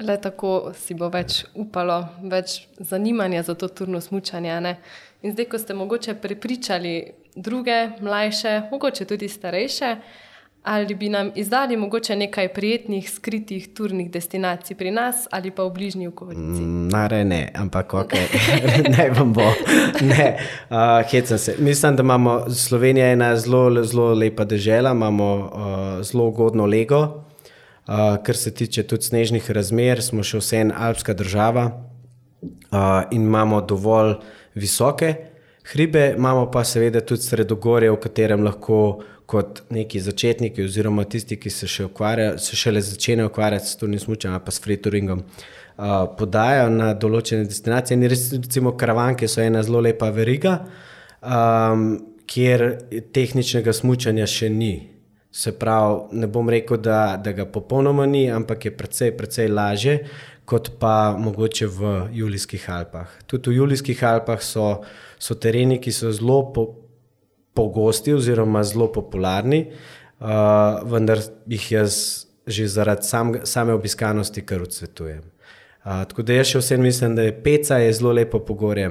Le 0.00 0.16
tako 0.20 0.72
si 0.74 0.94
bo 0.94 1.08
več 1.08 1.44
upalo, 1.54 2.00
več 2.22 2.66
zanimanja 2.78 3.42
za 3.42 3.54
to 3.54 3.68
turno 3.68 4.00
smutanje. 4.00 4.76
In 5.22 5.32
zdaj, 5.32 5.46
ko 5.46 5.58
ste 5.58 5.74
mogoče 5.74 6.14
prepričali 6.14 7.12
druge, 7.36 7.88
mlajše, 8.00 8.60
mogoče 8.70 9.04
tudi 9.04 9.28
starejše, 9.28 9.96
uh, 9.98 10.29
Ali 10.62 10.94
bi 10.94 11.08
nam 11.08 11.30
izdali 11.34 11.76
mogoče 11.76 12.16
nekaj 12.16 12.48
prijetnih, 12.52 13.10
skritih 13.10 13.68
turnih 13.74 14.10
destinacij 14.10 14.76
pri 14.76 14.90
nas 14.90 15.26
ali 15.30 15.50
pa 15.50 15.64
v 15.64 15.70
bližnji 15.70 16.08
okolici? 16.08 16.40
Mm, 16.40 16.88
Nare 16.88 17.24
ne, 17.24 17.52
ampak 17.54 17.94
ok, 17.94 18.12
ne 18.98 19.10
vam 19.10 19.32
bo. 19.32 19.46
Ne, 20.00 20.36
uh, 20.70 21.38
se. 21.38 21.56
Mislim, 21.58 21.96
da 21.96 22.02
imamo 22.02 22.50
Slovenija 22.50 23.06
ena 23.12 23.36
zelo, 23.36 23.84
zelo 23.84 24.14
lepa 24.14 24.44
država, 24.44 24.90
imamo 24.90 25.34
uh, 25.34 26.02
zelo 26.04 26.26
ugodno 26.28 26.66
lego, 26.66 27.00
uh, 27.00 27.94
kar 28.22 28.36
se 28.36 28.54
tiče 28.54 28.82
tudi 28.82 29.02
snežnih 29.02 29.50
razmer, 29.50 30.02
smo 30.02 30.22
še 30.22 30.38
vseeno 30.38 30.74
alpska 30.76 31.14
država 31.14 31.64
uh, 31.72 33.02
in 33.10 33.22
imamo 33.22 33.60
dovolj 33.60 34.14
visoke 34.54 35.29
hribe, 35.72 36.14
imamo 36.16 36.50
pa 36.50 36.64
seveda 36.64 37.00
tudi 37.00 37.22
sredogorje, 37.22 37.90
v 37.90 38.00
katerem 38.02 38.44
lahko 38.44 38.80
kot 39.30 39.62
neki 39.70 40.00
začetniki, 40.02 40.64
oziroma 40.66 41.04
tisti, 41.06 41.38
ki 41.38 41.50
se 41.50 41.68
še 41.70 41.86
se 42.42 42.56
šele 42.58 42.80
začenjajo 42.82 43.30
ukvarjati 43.30 43.66
s 43.66 43.76
turnim 43.78 44.00
smučem, 44.02 44.34
pa 44.44 44.50
s 44.50 44.60
freeturingom, 44.60 45.22
uh, 45.22 46.06
podajajo 46.18 46.70
na 46.74 46.92
določene 46.94 47.46
destinacije. 47.46 47.96
In 47.96 48.08
res, 48.10 48.32
recimo, 48.32 48.74
karavanke 48.76 49.28
so 49.28 49.42
ena 49.42 49.62
zelo 49.62 49.80
lepa 49.86 50.10
veriga, 50.10 50.56
um, 51.22 51.92
kjer 52.26 52.66
tehničnega 53.14 53.74
smučanja 53.74 54.26
še 54.26 54.50
ni. 54.50 54.74
Se 55.30 55.52
pravi, 55.54 56.18
ne 56.18 56.26
bom 56.26 56.48
rekel, 56.50 56.80
da, 56.82 57.14
da 57.22 57.30
ga 57.30 57.46
popolnoma 57.46 58.02
ni, 58.10 58.24
ampak 58.34 58.66
je 58.66 58.74
precej, 58.74 59.12
precej 59.14 59.46
lažje 59.46 60.00
kot 60.44 60.72
pa 60.78 61.14
mogoče 61.18 61.66
v 61.66 61.92
Julijskih 62.12 62.70
Alpah. 62.70 63.08
Tudi 63.26 63.50
v 63.50 63.60
Julijskih 63.60 64.04
Alpah 64.04 64.42
so, 64.42 64.82
so 65.18 65.34
tereni, 65.34 65.78
ki 65.80 65.92
so 65.92 66.12
zelo 66.12 66.42
po, 66.54 66.66
pogosti 67.54 68.14
oziroma 68.14 68.62
zelo 68.64 68.90
popularni, 68.92 69.66
uh, 70.20 70.80
vendar 70.90 71.22
jih 71.46 71.70
jaz 71.72 72.26
že 72.50 72.66
zaradi 72.66 73.06
sam, 73.06 73.34
same 73.44 73.72
obiskanosti 73.76 74.42
kar 74.42 74.62
odsvetujem. 74.64 75.22
Uh, 75.84 76.02
tako 76.08 76.24
da 76.26 76.34
jaz 76.40 76.50
še 76.50 76.62
vsem 76.64 76.82
mislim, 76.82 77.14
da 77.14 77.28
je 77.28 77.36
Peca 77.44 77.78
je 77.78 77.92
zelo 77.94 78.12
lepo 78.16 78.40
pogorje. 78.44 78.88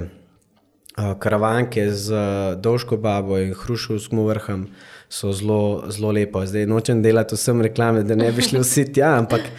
Uh, 0.99 1.13
karavanke 1.19 1.89
z 1.91 2.13
uh, 2.13 2.55
Dolžko 2.61 2.97
babo 2.97 3.37
in 3.39 3.53
Hrušovskim 3.53 4.23
vrhom 4.25 4.67
so 5.09 5.33
zelo, 5.33 5.89
zelo 5.91 6.11
lepo. 6.11 6.45
Zdaj 6.45 6.65
nočem 6.69 7.01
delati 7.03 7.35
vsem 7.35 7.61
reklame, 7.61 8.03
da 8.03 8.15
ne 8.15 8.31
bi 8.31 8.45
šli 8.45 8.61
vsi 8.63 8.85
tja, 8.93 9.15
ampak 9.19 9.49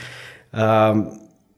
um, 0.52 1.04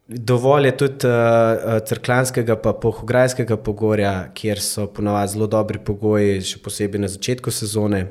Dovolj 0.06 0.66
je 0.66 0.76
tudi 0.76 1.06
uh, 1.06 1.78
crklanskega, 1.87 2.56
pa 2.59 2.73
pohograjskega 2.75 3.56
pogorja, 3.56 4.32
kjer 4.35 4.61
so 4.61 4.88
ponovadi 4.90 5.32
zelo 5.32 5.47
dobri 5.47 5.78
pogoji, 5.78 6.40
še 6.42 6.59
posebej 6.64 7.04
na 7.04 7.11
začetku 7.12 7.54
sezone. 7.54 8.02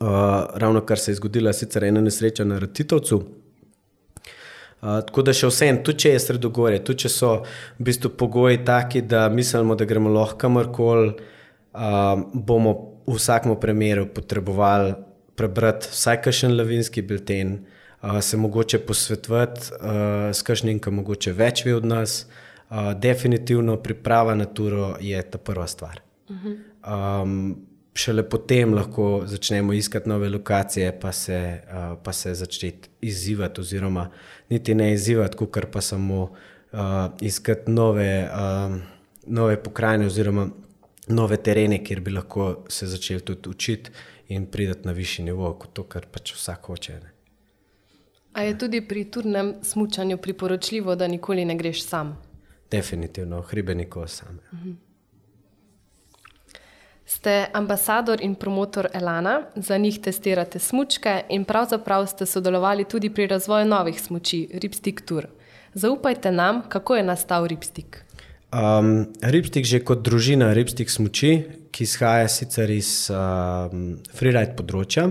Uh, 0.00 0.48
ravno 0.58 0.80
kar 0.80 0.98
se 0.98 1.12
je 1.12 1.20
zgodila, 1.20 1.52
sicer 1.52 1.84
ena 1.84 2.00
nesreča 2.00 2.46
na 2.48 2.58
Ratitovcu. 2.58 3.20
Uh, 3.20 5.04
tako 5.04 5.26
da 5.28 5.36
še 5.36 5.52
vsem, 5.52 5.82
tudi 5.84 6.06
če 6.06 6.14
je 6.14 6.24
sredogorje, 6.24 6.80
tudi 6.88 7.04
če 7.04 7.12
so 7.12 7.30
v 7.44 7.86
bistvu 7.90 8.14
pogoji 8.18 8.64
taki, 8.64 9.04
da 9.04 9.28
mislimo, 9.28 9.76
da 9.76 9.86
gremo 9.88 10.12
lahko 10.12 10.40
kamorkoli, 10.40 11.14
uh, 11.76 12.24
bomo 12.32 12.74
v 13.04 13.20
vsakem 13.20 13.54
primeru 13.60 14.08
potrebovali 14.08 14.96
prebrati 15.36 15.92
vsaj 15.92 16.22
kakšen 16.24 16.56
lavinski 16.56 17.02
bilten 17.04 17.58
se 18.20 18.36
mogoče 18.36 18.78
posvetovati 18.78 19.60
uh, 19.60 19.86
s 20.32 20.42
kažnim, 20.42 20.80
ki 20.80 20.90
mogoče 20.90 21.32
več 21.32 21.64
ve 21.64 21.74
od 21.74 21.84
nas. 21.84 22.24
Uh, 22.70 22.92
definitivno 22.98 23.76
priprava 23.76 24.34
na 24.34 24.44
turo 24.44 24.96
je 25.00 25.22
ta 25.22 25.38
prva 25.38 25.66
stvar. 25.66 26.00
Um, 26.30 27.56
šele 27.94 28.24
potem 28.28 28.74
lahko 28.74 29.22
začnemo 29.26 29.72
iskati 29.72 30.08
nove 30.08 30.28
lokacije, 30.28 31.00
pa 31.00 31.12
se, 31.12 31.60
uh, 31.68 31.98
pa 32.02 32.12
se 32.12 32.34
začeti 32.34 32.88
izzivati, 33.00 33.60
oziroma 33.60 34.08
niti 34.50 34.74
ne 34.74 34.92
izzivati, 34.92 35.36
kot 35.36 35.58
pa 35.72 35.80
samo 35.80 36.22
uh, 36.22 36.78
iskati 37.20 37.70
nove, 37.70 38.28
uh, 38.32 38.76
nove 39.26 39.62
pokrajine, 39.62 40.06
oziroma 40.06 40.48
nove 41.08 41.36
terene, 41.36 41.84
kjer 41.84 42.00
bi 42.00 42.10
lahko 42.10 42.64
se 42.68 42.86
začeli 42.86 43.20
tudi 43.20 43.48
učiti 43.48 43.90
in 44.28 44.46
pridati 44.46 44.88
na 44.88 44.92
višji 44.92 45.24
nivo, 45.24 45.52
kot 45.54 45.72
to, 45.72 45.82
kar 45.84 46.06
pač 46.10 46.34
vsak 46.34 46.72
hoče. 46.72 46.92
Ne. 46.92 47.13
A 48.34 48.42
je 48.42 48.58
tudi 48.58 48.80
pri 48.80 49.04
turnem 49.04 49.54
smutku 49.62 50.16
priporočljivo, 50.22 50.94
da 50.94 51.06
nikoli 51.06 51.44
ne 51.44 51.54
greš 51.56 51.84
sam? 51.86 52.16
Definitivno, 52.70 53.40
hribe 53.42 53.74
nikoli 53.74 54.08
sam. 54.08 54.40
Mhm. 54.52 54.70
Ste 57.06 57.46
ambasador 57.52 58.22
in 58.22 58.34
promotor 58.34 58.88
Elana, 58.92 59.42
za 59.56 59.76
njih 59.78 60.00
testirate 60.00 60.58
smočke 60.58 61.22
in 61.28 61.44
pravzaprav 61.44 62.06
ste 62.06 62.26
sodelovali 62.26 62.84
tudi 62.84 63.10
pri 63.10 63.26
razvoju 63.26 63.66
novih 63.66 64.00
smoči, 64.00 64.48
Ripstik 64.52 65.00
Tour. 65.00 65.26
Zaupajte 65.74 66.32
nam, 66.32 66.62
kako 66.68 66.96
je 66.96 67.02
nastal 67.02 67.46
Ripstik. 67.46 68.04
Um, 68.52 69.06
Ripstik 69.22 69.64
že 69.64 69.84
kot 69.84 70.02
družina 70.02 70.52
Ripstik 70.52 70.90
smoči, 70.90 71.44
ki 71.70 71.84
izhaja 71.84 72.28
sicer 72.28 72.70
iz 72.70 73.10
um, 73.10 73.98
freeride 74.14 74.56
področja 74.56 75.10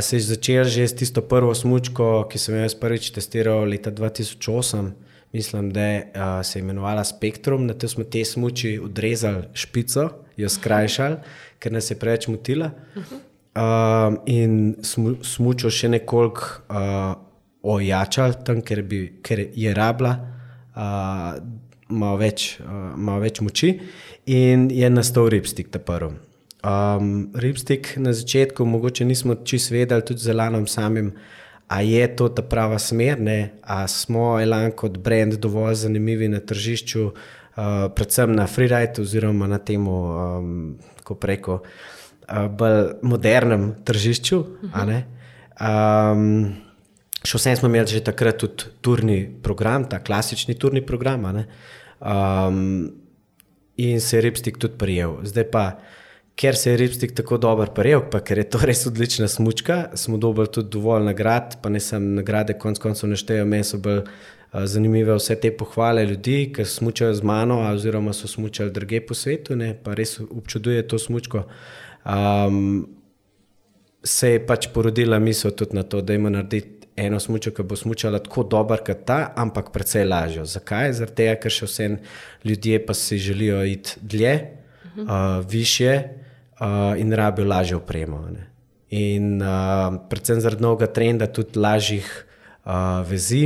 se 0.00 0.16
je 0.16 0.20
začel 0.20 0.64
že 0.64 0.88
s 0.88 0.94
tisto 0.94 1.22
prvo 1.22 1.54
smočko, 1.54 2.26
ki 2.30 2.38
sem 2.38 2.58
jo 2.58 2.68
prvič 2.80 3.10
testiral 3.10 3.64
leta 3.68 3.90
2008. 3.90 4.90
Mislim, 5.32 5.70
da 5.70 5.80
uh, 5.80 6.02
se 6.42 6.58
je 6.58 6.62
imenovala 6.62 7.04
Spektrum, 7.04 7.66
na 7.66 7.74
tem 7.74 7.88
smo 7.88 8.04
te 8.04 8.24
smoči 8.24 8.80
odrezali 8.82 9.44
špico, 9.54 10.08
jo 10.36 10.48
skrajšali, 10.48 11.16
ker 11.58 11.72
nas 11.72 11.90
je 11.90 11.98
preveč 11.98 12.26
motila. 12.26 12.72
Uh, 13.54 14.18
in 14.26 14.74
smočo 15.22 15.70
še 15.70 15.88
nekoliko 15.94 16.66
uh, 16.66 17.14
ojačali, 17.62 18.40
tam, 18.46 18.58
ker, 18.62 18.82
bi, 18.82 19.04
ker 19.22 19.44
je 19.54 19.74
rabla, 19.74 20.16
uh, 20.74 21.38
malo 21.94 22.18
več, 22.18 22.56
uh, 22.64 23.14
več 23.22 23.38
moči, 23.40 23.76
in 24.26 24.66
je 24.74 24.90
nastal 24.90 25.30
ribstik 25.30 25.70
ta 25.70 25.78
prvi. 25.78 26.18
Um, 26.60 27.30
Ripstik 27.34 27.96
na 27.96 28.12
začetku, 28.12 28.64
mogoče 28.64 29.04
nismo 29.04 29.34
čisto 29.34 29.74
vedeli, 29.74 30.04
tudi 30.04 30.20
za 30.20 30.32
Lanom 30.32 30.66
samim, 30.66 31.12
ali 31.68 31.92
je 31.92 32.16
to 32.16 32.28
ta 32.28 32.42
prava 32.42 32.78
smer, 32.78 33.18
ali 33.62 33.88
smo 33.88 34.40
Elan 34.40 34.72
kot 34.72 34.98
brand 34.98 35.34
dovolj 35.34 35.74
zanimivi 35.74 36.28
na 36.28 36.40
tržišču, 36.40 37.04
uh, 37.06 37.14
predvsem 37.96 38.34
na 38.36 38.46
freeride, 38.46 39.00
oziroma 39.00 39.46
na 39.46 39.58
tem, 39.58 39.88
um, 39.88 40.76
kako 40.98 41.14
preko, 41.14 41.62
uh, 42.28 42.46
bolj 42.52 42.92
modernem 43.02 43.74
tržišču. 43.84 44.38
Uh 44.38 44.70
-huh. 44.74 45.02
um, 46.12 46.54
še 47.24 47.38
vsem 47.38 47.56
smo 47.56 47.68
imeli 47.68 47.86
že 47.86 48.04
takrat 48.04 48.36
tudi 48.36 48.64
turni 48.80 49.30
program, 49.42 49.84
ta 49.84 49.98
klasični 49.98 50.54
turni 50.54 50.86
program. 50.86 51.24
Um, 52.00 52.92
in 53.76 54.00
se 54.00 54.16
je 54.16 54.20
Ripstik 54.20 54.58
tudi 54.58 54.78
prijel. 54.78 55.24
Zdaj 55.24 55.50
pa 55.50 55.78
ker 56.40 56.56
se 56.56 56.70
je 56.70 56.76
ribstik 56.76 57.12
tako 57.14 57.36
dobro 57.38 57.66
prijel, 57.74 58.00
pa 58.10 58.22
ker 58.24 58.38
je 58.40 58.46
to 58.48 58.58
res 58.64 58.86
odlična 58.88 59.28
smočka, 59.28 59.90
smo 59.94 60.16
dobili 60.16 60.48
tudi 60.48 60.70
dovolj 60.72 61.04
nagrad, 61.04 61.58
pa 61.62 61.68
ne 61.68 61.80
sem 61.84 62.14
nagrade, 62.16 62.54
konc 62.58 62.78
koncev 62.80 63.10
neštejo, 63.12 63.44
meni 63.44 63.66
so 63.68 63.76
bolj 63.82 63.98
uh, 64.00 64.62
zanimive 64.64 65.12
vse 65.18 65.36
te 65.40 65.50
pohvale 65.52 66.06
ljudi, 66.08 66.38
ki 66.56 66.64
smučajo 66.64 67.14
z 67.18 67.26
mano, 67.28 67.58
oziroma 67.68 68.14
so 68.16 68.28
smučali 68.28 68.72
druge 68.72 69.02
po 69.04 69.14
svetu, 69.14 69.56
ne, 69.56 69.74
pa 69.84 69.92
res 69.94 70.16
občuduje 70.24 70.86
to 70.88 70.98
smočko. 70.98 71.42
Um, 72.08 72.86
se 74.04 74.30
je 74.32 74.40
pač 74.46 74.70
porodila 74.72 75.18
misel 75.20 75.52
tudi 75.52 75.76
na 75.76 75.82
to, 75.82 76.00
da 76.00 76.16
ima 76.16 76.32
narediti 76.32 76.88
eno 76.96 77.20
smočo, 77.20 77.52
ki 77.52 77.68
bo 77.68 77.76
smučala 77.76 78.18
tako 78.24 78.46
dobro 78.48 78.80
kot 78.86 79.04
ta, 79.04 79.18
ampak 79.36 79.68
precej 79.76 80.08
lažjo. 80.08 80.48
Zakaj? 80.48 80.96
Tega, 81.12 81.36
ker 81.36 81.52
še 81.52 81.68
vse 81.68 81.90
ljudje 82.48 82.80
pa 82.86 82.96
si 82.96 83.20
želijo 83.20 83.60
iti 83.68 84.00
dlje, 84.00 84.34
uh, 84.96 85.44
više 85.44 85.92
uh, 86.60 87.00
in 87.00 87.12
rabijo 87.12 87.48
lažjo 87.48 87.78
opremo. 87.78 88.20
Ne? 88.30 88.46
In 88.90 89.42
uh, 89.42 90.00
predvsem 90.10 90.40
zaradi 90.40 90.62
novega 90.62 90.86
trenda, 90.92 91.26
tudi 91.26 91.58
lažjih 91.58 92.06
uh, 92.64 92.72
vezi, 93.06 93.44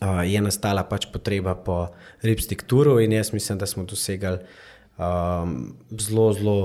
uh, 0.00 0.22
je 0.26 0.40
nastala 0.40 0.84
pač 0.88 1.08
potreba 1.12 1.54
po 1.54 1.88
ribstikturu, 2.22 3.00
in 3.00 3.12
jaz 3.12 3.32
mislim, 3.32 3.58
da 3.58 3.66
smo 3.66 3.84
dosegali 3.84 4.38
um, 4.98 5.74
zelo, 5.90 6.32
zelo 6.32 6.58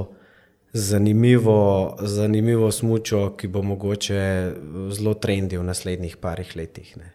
zanimivo, 0.73 1.97
zanimivo 2.01 2.71
smučo, 2.71 3.35
ki 3.37 3.47
bo 3.47 3.61
mogoče 3.61 4.53
zelo 4.89 5.13
trendi 5.13 5.57
v 5.57 5.63
naslednjih 5.63 6.17
parih 6.17 6.55
letih. 6.55 6.97
Ne. 6.97 7.13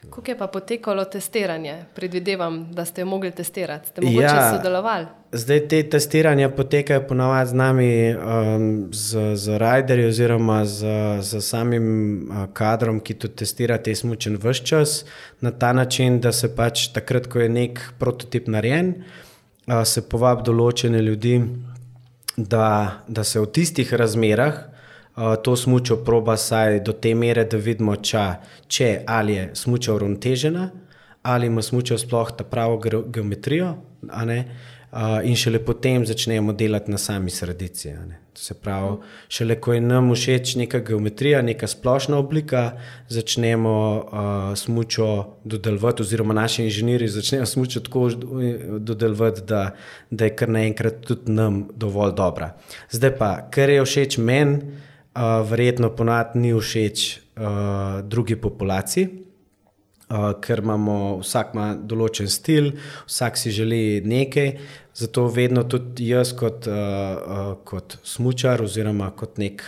Kako 0.00 0.22
je 0.30 0.38
pa 0.38 0.46
potekalo 0.46 1.04
testiranje? 1.04 1.84
Predvidevam, 1.94 2.72
da 2.72 2.84
ste 2.84 3.00
jo 3.00 3.06
mogli 3.06 3.30
testirati. 3.30 3.88
Ste 3.88 4.00
mogoče 4.00 4.24
ja, 4.24 4.56
sodelovali? 4.56 5.06
Zdaj 5.32 5.68
te 5.68 5.82
testiranja 5.90 6.48
potekajo 6.48 7.02
ponovadi 7.08 7.50
z 7.50 7.54
nami, 7.54 8.14
um, 8.14 8.88
z, 8.92 9.36
z 9.36 9.58
rajderji 9.58 10.06
oziroma 10.06 10.64
z, 10.64 10.86
z 11.20 11.40
samim 11.40 11.84
uh, 12.30 12.46
kadrom, 12.52 13.00
ki 13.00 13.14
tudi 13.14 13.36
testira 13.44 13.78
te 13.78 13.94
smučen 13.94 14.40
vse 14.40 14.64
čas, 14.64 15.04
na 15.40 15.50
ta 15.50 15.72
način, 15.72 16.20
da 16.20 16.32
se 16.32 16.48
pač 16.56 16.88
takrat, 16.94 17.28
ko 17.28 17.44
je 17.44 17.48
nek 17.48 17.80
prototip 17.98 18.48
narejen, 18.48 18.94
uh, 19.68 19.84
se 19.84 20.08
povabi 20.08 20.48
določene 20.48 21.04
ljudi, 21.04 21.42
da, 22.36 23.04
da 23.08 23.24
se 23.24 23.40
v 23.40 23.52
tistih 23.52 23.94
razmerah 23.94 24.64
uh, 24.64 24.79
to 25.42 25.56
smučo 25.56 25.96
proba 26.04 26.36
saj 26.36 26.80
do 26.80 26.92
te 26.92 27.14
mere, 27.14 27.44
da 27.44 27.56
vidimo, 27.56 27.96
ča, 27.96 28.40
če 28.68 29.00
ali 29.06 29.34
je 29.34 29.50
smuča 29.54 29.94
uravnotežena, 29.94 30.70
ali 31.22 31.46
ima 31.46 31.62
smuča 31.62 31.98
sploh 31.98 32.32
ta 32.36 32.44
pravo 32.44 32.80
geometrijo, 33.06 33.74
uh, 34.92 35.20
in 35.24 35.36
šele 35.36 35.58
potem 35.64 36.06
začnemo 36.06 36.52
delati 36.52 36.90
na 36.90 36.98
sami 36.98 37.30
sredici. 37.30 37.92
Se 38.34 38.54
pravi, 38.54 38.96
šele 39.28 39.58
ko 39.60 39.72
je 39.72 39.80
nam 39.80 40.12
všeč 40.14 40.54
neka 40.56 40.78
geometrija, 40.78 41.42
neka 41.42 41.66
splošna 41.66 42.18
oblika, 42.18 42.78
začnemo 43.08 43.74
uh, 43.96 44.56
smučo 44.56 45.36
dodeljevati, 45.44 46.02
oziroma 46.02 46.34
naši 46.34 46.64
inženirji 46.64 47.08
začnejo 47.08 47.46
smučo 47.46 47.80
tako 47.80 48.08
dodeljevati, 48.78 49.42
da, 49.46 49.70
da 50.10 50.24
je 50.24 50.36
kar 50.36 50.48
naenkrat 50.48 51.02
tudi 51.06 51.32
nam 51.32 51.66
dovolj 51.74 52.14
dobra. 52.16 52.54
Zdaj 52.90 53.16
pa, 53.18 53.34
kar 53.50 53.70
je 53.70 53.84
všeč 53.84 54.18
meni, 54.18 54.60
uh, 55.14 55.40
verjetno 55.50 55.90
ponad 55.96 56.36
ni 56.36 56.52
všeč 56.54 57.08
uh, 57.16 58.00
drugi 58.04 58.36
populaciji. 58.36 59.08
Uh, 60.10 60.32
ker 60.42 60.58
imamo 60.58 61.20
vsak 61.20 61.52
ima 61.54 61.68
določen 61.78 62.26
stil, 62.26 62.72
vsak 63.06 63.36
si 63.38 63.52
želi 63.54 64.00
nekaj, 64.02 64.56
Zato 65.00 65.28
vedno 65.28 65.62
tudi 65.64 66.10
jaz, 66.10 66.34
kot, 66.36 66.66
uh, 66.68 66.74
uh, 66.74 67.52
kot 67.64 67.96
smočar, 68.04 68.60
oziroma 68.60 69.06
kot 69.16 69.38
nek 69.40 69.62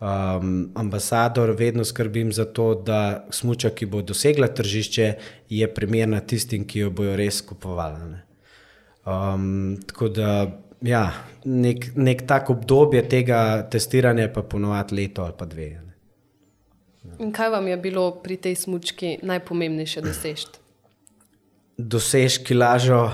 um, 0.00 0.70
ambasador, 0.78 1.52
vedno 1.58 1.84
skrbim 1.84 2.30
za 2.32 2.46
to, 2.48 2.72
da 2.86 3.26
smoča, 3.34 3.74
ki 3.76 3.90
bo 3.90 4.00
dosegla 4.00 4.48
tržišče, 4.48 5.10
je 5.52 5.68
primerna 5.74 6.22
tistim, 6.24 6.64
ki 6.64 6.86
jo 6.86 6.94
bojo 6.96 7.18
res 7.20 7.42
kupovali. 7.44 8.22
Um, 9.04 9.76
tako 9.90 10.08
da, 10.08 10.32
ja, 10.82 11.12
nek, 11.44 11.90
nek 11.96 12.26
tak 12.26 12.50
obdobje 12.50 13.02
tega 13.08 13.62
testiranja, 13.70 14.28
pa 14.32 14.42
ponovadi 14.42 14.94
leto 14.94 15.24
ali 15.24 15.34
pa 15.38 15.46
dve. 15.46 15.70
In 17.20 17.32
kaj 17.32 17.50
vam 17.50 17.68
je 17.68 17.76
bilo 17.76 18.10
pri 18.22 18.36
tej 18.36 18.56
smočki 18.56 19.18
najpomembnejše 19.22 20.02
doseči? 20.04 20.46
Dosežki 21.78 22.54
lažo 22.54 23.08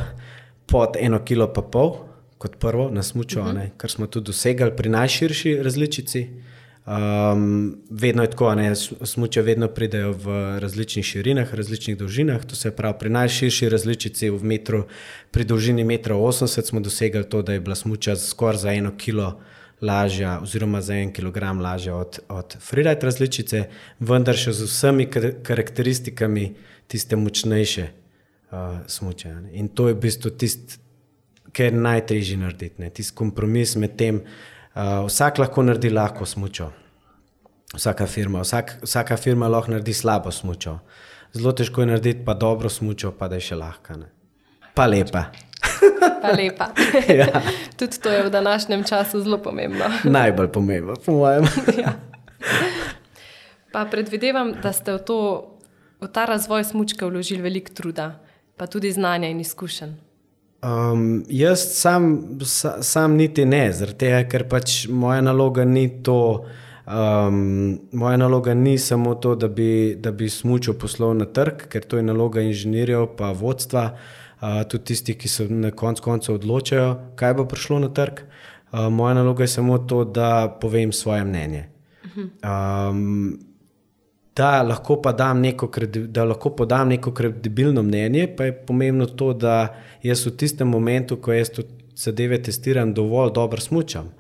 pod 0.67 0.99
eno 0.99 1.23
kilo 1.25 1.47
pa 1.55 1.63
pol, 1.63 1.95
kot 2.39 2.59
prvo 2.59 2.91
na 2.91 3.03
smučo, 3.03 3.41
uh 3.41 3.47
mhm. 3.47 3.57
-huh. 3.57 3.71
kar 3.77 3.91
smo 3.91 4.07
tudi 4.07 4.27
dosegali 4.27 4.77
pri 4.77 4.89
najširši 4.89 5.63
različici. 5.63 6.29
Um, 6.87 7.83
vedno 7.91 8.23
je 8.23 8.31
tako, 8.31 8.55
da 8.55 8.75
smuče 9.07 9.43
vedno 9.43 9.69
pridejo 9.69 10.13
v 10.13 10.59
različnih 10.59 11.05
širinah, 11.05 11.55
različnih 11.55 11.97
dolžinah. 11.99 12.45
To 12.45 12.57
se 12.57 12.71
pravi, 12.71 12.95
pri 12.99 13.11
najširši 13.11 13.69
različici 13.69 14.31
v 14.31 14.45
metru, 14.45 14.85
pri 15.31 15.45
dolžini 15.45 15.85
1,80 15.85 16.59
m 16.59 16.63
smo 16.63 16.81
dosegli 16.81 17.25
to, 17.25 17.43
da 17.43 17.53
je 17.53 17.61
bila 17.61 17.75
smuča 17.75 18.17
skoraj 18.17 18.59
za 18.59 18.73
eno 18.73 18.93
kilo 18.97 19.41
lažja, 19.83 20.39
oziroma 20.43 20.81
za 20.81 20.95
en 20.95 21.13
kilogram 21.13 21.61
lažja 21.61 21.97
od, 21.97 22.19
od 22.29 22.57
freeride 22.61 23.03
različice, 23.03 23.65
vendar 23.99 24.37
še 24.39 24.53
z 24.53 24.71
vsemi 24.71 25.11
karakteristikami 25.43 26.53
tiste 26.87 27.17
močnejše 27.17 27.89
uh, 28.51 28.79
smuče. 28.87 29.35
Ne. 29.35 29.57
In 29.59 29.69
to 29.69 29.89
je 29.89 29.95
v 29.95 30.01
bistvu 30.07 30.31
tisto, 30.31 30.79
kar 31.53 31.67
je 31.67 31.81
najtežje 31.81 32.37
narediti, 32.39 32.91
tisti 32.95 33.17
kompromis 33.17 33.75
med 33.77 33.99
tem, 33.99 34.23
uh, 34.77 35.07
vsak 35.07 35.39
lahko 35.39 35.63
naredi 35.63 35.91
lahko 35.91 36.27
smučo. 36.27 36.71
Vsaka 37.75 38.07
firma, 38.07 38.41
vsak, 38.41 38.77
vsaka 38.83 39.17
firma 39.17 39.49
lahko 39.49 39.73
naredi 39.73 39.93
slabo 39.93 40.31
smučo. 40.31 40.79
Zelo 41.33 41.53
težko 41.53 41.83
je 41.83 41.87
narediti 41.87 42.25
pa 42.25 42.35
dobro 42.35 42.69
smučo, 42.69 43.13
pa 43.19 43.29
da 43.29 43.41
je 43.41 43.49
še 43.51 43.59
lahka. 43.59 43.97
Ne. 43.97 44.13
Pa 44.75 44.87
lepa. 44.87 45.27
Pa 46.23 46.33
lepa. 46.33 46.71
ja. 47.21 47.43
Tudi 47.79 47.99
to 48.03 48.11
je 48.11 48.23
v 48.27 48.31
današnjem 48.31 48.85
času 48.85 49.21
zelo 49.23 49.39
pomembno. 49.43 49.85
Najbolj 50.17 50.49
pomembno, 50.53 50.95
po 51.07 51.13
mojem. 51.13 51.45
ja. 51.79 51.93
Pa 53.73 53.85
predvidevam, 53.91 54.55
da 54.63 54.73
ste 54.73 54.95
v, 54.97 55.03
to, 55.05 55.19
v 56.01 56.09
ta 56.09 56.25
razvoj 56.25 56.65
smučke 56.65 57.05
vložili 57.07 57.43
veliko 57.43 57.75
truda 57.75 58.19
pa 58.57 58.67
tudi 58.67 58.93
znanja 58.93 59.29
in 59.29 59.41
izkušenj? 59.41 59.93
Um, 60.63 61.25
jaz 61.29 61.61
sam, 61.77 62.39
sa, 62.45 62.83
sam 62.83 63.17
niti 63.17 63.45
ne, 63.45 63.69
tega, 63.99 64.23
ker 64.29 64.47
pač 64.49 64.87
moja 64.89 65.21
naloga 65.21 65.65
ni 65.65 65.89
to. 66.03 66.47
Um, 66.87 67.81
moja 67.93 68.17
naloga 68.17 68.55
ni 68.55 68.79
samo 68.79 69.15
to, 69.15 69.35
da 69.35 69.49
bi, 69.49 69.97
da 69.99 70.13
bi 70.13 70.31
smučil 70.31 70.77
poslov 70.79 71.17
na 71.19 71.27
trg, 71.27 71.67
ker 71.69 71.85
to 71.85 71.99
je 71.99 72.07
naloga 72.07 72.45
inženirjev, 72.47 73.09
pa 73.19 73.33
vodstva, 73.35 73.89
uh, 73.93 74.63
tudi 74.71 74.93
tistih, 74.93 75.19
ki 75.19 75.29
se 75.29 75.49
na 75.51 75.73
koncu 75.75 76.03
konca 76.03 76.33
odločajo, 76.35 76.93
kaj 77.19 77.35
bo 77.35 77.49
prišlo 77.51 77.83
na 77.83 77.91
trg. 77.91 78.23
Uh, 78.23 78.87
moja 78.91 79.17
naloga 79.19 79.45
je 79.45 79.53
samo 79.59 79.79
to, 79.79 80.05
da 80.05 80.47
povem 80.61 80.93
svoje 80.93 81.25
mnenje. 81.25 81.67
Um, 82.17 83.37
da 84.37 84.63
lahko, 84.63 85.03
neko, 85.35 85.71
da 86.07 86.25
lahko 86.25 86.51
podam 86.51 86.89
neko 86.89 87.13
kredibilno 87.15 87.83
mnenje, 87.83 88.29
pa 88.37 88.45
je 88.45 88.53
pomembno 88.67 89.07
to, 89.07 89.33
da 89.33 89.77
jaz 90.03 90.27
v 90.27 90.37
tistem 90.37 90.69
momentu, 90.69 91.17
ko 91.17 91.33
jaz 91.33 91.51
zadeve 91.97 92.43
testiram, 92.43 92.95
dovolj 92.95 93.33
dobro 93.35 93.61
smučam. 93.61 94.13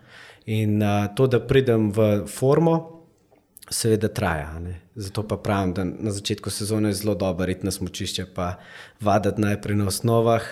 In 0.46 0.82
uh, 0.82 1.14
to, 1.16 1.26
da 1.26 1.40
pridem 1.40 1.90
v 1.92 2.26
formo, 2.26 2.76
seveda 3.70 4.08
traja. 4.08 4.58
Ne? 4.62 4.78
Zato 4.94 5.22
pa 5.26 5.36
pravim, 5.36 5.74
da 5.74 5.84
na 5.84 6.10
začetku 6.10 6.50
sezone 6.50 6.88
je 6.88 7.00
zelo 7.02 7.14
dobro 7.14 7.50
iti 7.50 7.66
na 7.66 7.70
smočišče, 7.70 8.26
pa 8.34 8.54
vaditi 9.00 9.40
najprej 9.40 9.76
na 9.76 9.86
osnovah. 9.86 10.46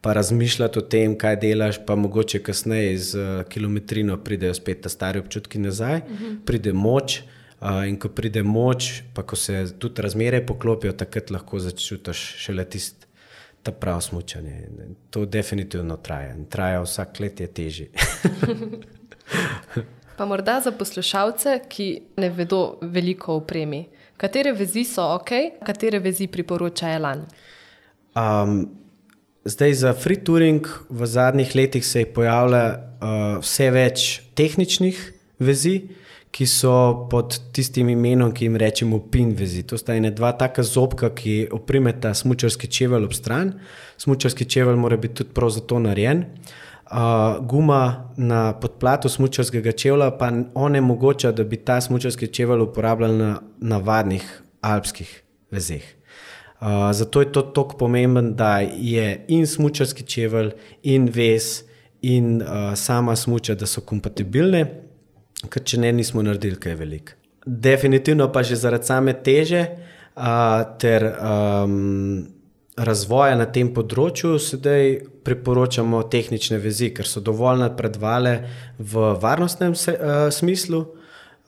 Pa 0.00 0.12
razmišljati 0.16 0.78
o 0.78 0.82
tem, 0.82 1.18
kaj 1.18 1.36
delaš, 1.36 1.82
pa 1.86 1.94
mogoče 1.94 2.38
kasneje 2.42 2.96
z 2.98 3.18
uh, 3.18 3.42
kilometrino 3.44 4.16
pridejo 4.16 4.54
spet 4.54 4.80
ta 4.80 4.88
stari 4.88 5.20
občutki 5.20 5.58
nazaj, 5.58 5.98
uh 5.98 6.10
mhm. 6.10 6.24
-huh. 6.24 6.38
pride 6.46 6.72
moč, 6.72 7.18
uh, 7.18 7.39
in 7.60 7.98
ko 8.00 8.08
pride 8.08 8.42
moč, 8.42 9.02
pa 9.14 9.22
ko 9.22 9.36
se 9.36 9.66
tudi 9.78 10.02
razmere 10.02 10.40
poklopijo, 10.46 10.92
takrat 10.96 11.30
lahko 11.30 11.60
začutiš 11.60 12.24
šele 12.40 12.64
tisto. 12.64 13.06
Ta 13.62 13.74
prav 13.76 13.98
smučanje. 14.00 14.68
To 15.12 15.26
definitivno 15.28 15.98
traja. 16.00 16.32
In 16.32 16.46
traja 16.48 16.80
vsak 16.80 17.20
let 17.20 17.40
je 17.40 17.46
težje. 17.46 17.88
pa 20.16 20.24
morda 20.24 20.60
za 20.64 20.72
poslušalce, 20.72 21.58
ki 21.68 21.88
ne 22.16 22.30
vedo 22.32 22.78
veliko 22.80 23.36
o 23.36 23.42
premi, 23.44 23.82
katere 24.16 24.54
vezi 24.56 24.86
so 24.88 25.04
ok, 25.18 25.60
katere 25.66 26.00
vezi 26.00 26.30
priporoča 26.32 26.94
Elan? 26.96 27.26
Um, 28.16 28.62
zdaj 29.44 29.74
za 29.84 29.92
free 29.92 30.24
touring 30.24 30.64
v 30.88 31.06
zadnjih 31.06 31.52
letih 31.54 31.86
se 31.86 32.00
je 32.00 32.12
pojavljalo 32.14 32.64
uh, 32.72 33.44
vse 33.44 33.70
več 33.76 34.08
tehničnih 34.40 35.04
vezi, 35.38 35.82
uh, 35.84 35.99
ki 36.30 36.46
so 36.46 37.08
pod 37.10 37.38
tistim 37.52 37.88
imenom, 37.88 38.32
ki 38.32 38.44
jim 38.44 38.56
rečemo 38.56 39.00
pinvezi. 39.10 39.62
To 39.66 39.78
sta 39.78 39.94
ena 39.98 40.10
dva 40.10 40.32
taka 40.32 40.62
zobka, 40.62 41.10
ki 41.14 41.48
oprimeta 41.52 42.14
smočarski 42.14 42.70
čevelj 42.70 43.04
ob 43.04 43.14
stran. 43.14 43.54
Smočarski 43.98 44.44
čevelj 44.44 44.76
mora 44.76 44.96
biti 44.96 45.14
tudi 45.14 45.34
prav 45.34 45.50
za 45.50 45.60
to 45.60 45.78
narejen. 45.78 46.24
uh, 46.90 47.46
guma 47.46 48.10
na 48.16 48.52
podplatu 48.52 49.08
smočarskega 49.08 49.72
čevlja 49.72 50.10
pa 50.10 50.32
onemogoča, 50.54 51.32
da 51.32 51.44
bi 51.44 51.56
ta 51.56 51.80
smočarski 51.80 52.26
čevelj 52.26 52.60
uporabljali 52.60 53.18
na 53.18 53.40
navadnih 53.58 54.42
alpskih 54.60 55.22
vezeh. 55.50 55.82
Uh, 56.60 56.66
zato 56.92 57.20
je 57.20 57.32
to 57.32 57.42
tako 57.42 57.76
pomemben, 57.76 58.34
da 58.34 58.58
je 58.60 59.24
in 59.28 59.46
smočarski 59.46 60.02
čevelj, 60.02 60.50
in 60.82 61.08
vez, 61.14 61.62
in 62.02 62.42
uh, 62.42 62.48
sama 62.74 63.16
smoča, 63.16 63.54
da 63.54 63.66
so 63.66 63.80
kompatibilne, 63.80 64.66
ker 65.48 65.64
če 65.64 65.80
ne, 65.80 65.92
nismo 65.96 66.22
naredili 66.22 66.58
kaj 66.60 66.76
veliko. 66.76 67.16
Definitivno 67.46 68.28
pa 68.32 68.42
že 68.44 68.58
zaradi 68.60 68.90
same 68.90 69.14
teže 69.24 69.62
uh, 69.64 70.76
ter 70.78 71.06
um, 71.08 72.26
razvoja 72.76 73.36
na 73.36 73.46
tem 73.48 73.70
področju, 73.74 74.36
sedaj 74.40 75.00
priporočamo 75.24 76.02
tehnične 76.12 76.60
vezi, 76.60 76.90
ker 76.94 77.08
so 77.08 77.22
dovolj 77.24 77.64
napredovale 77.64 78.34
v 78.78 79.12
varnostnem 79.20 79.74
se, 79.74 79.96
uh, 79.96 80.28
smislu. 80.32 80.84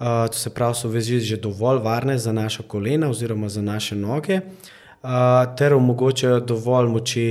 Uh, 0.02 0.26
to 0.32 0.40
se 0.40 0.50
pravi, 0.50 0.74
so 0.74 0.88
vezi 0.90 1.20
že 1.20 1.36
dovolj 1.36 1.82
varne 1.84 2.18
za 2.18 2.32
naše 2.32 2.64
kolena 2.66 3.12
oziroma 3.12 3.48
za 3.52 3.62
naše 3.62 3.94
noge, 3.94 4.40
uh, 4.40 5.44
ter 5.56 5.76
omogočajo 5.76 6.40
dovolj 6.40 6.88
moči, 6.90 7.26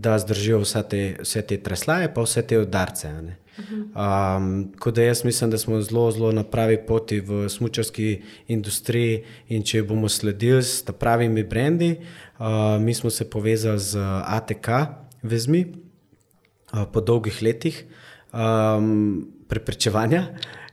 da 0.00 0.18
zdržijo 0.18 0.60
vse 0.62 0.82
te, 0.88 1.02
vse 1.20 1.42
te 1.42 1.58
treslaje, 1.62 2.14
pa 2.14 2.22
vse 2.22 2.42
te 2.46 2.58
udarce. 2.58 3.10
Um, 3.58 4.72
da 4.94 5.02
jaz 5.02 5.24
mislim, 5.24 5.50
da 5.50 5.58
smo 5.58 5.80
zelo, 5.80 6.10
zelo 6.10 6.32
na 6.32 6.44
pravi 6.44 6.78
poti 6.86 7.20
v 7.20 7.48
smočarski 7.48 8.22
industriji 8.48 9.24
in 9.48 9.62
če 9.62 9.82
bomo 9.82 10.08
sledili 10.08 10.62
s 10.62 10.84
pravimi 10.98 11.44
brendi, 11.44 11.96
uh, 12.38 12.80
mi 12.80 12.94
smo 12.94 13.10
se 13.10 13.30
povezali 13.30 13.78
z 13.78 13.98
ATK 14.24 14.68
vezmi 15.22 15.66
uh, 16.72 16.84
po 16.92 17.00
dolgih 17.00 17.42
letih 17.42 17.84
um, 18.32 19.28
preprečevanja 19.48 20.26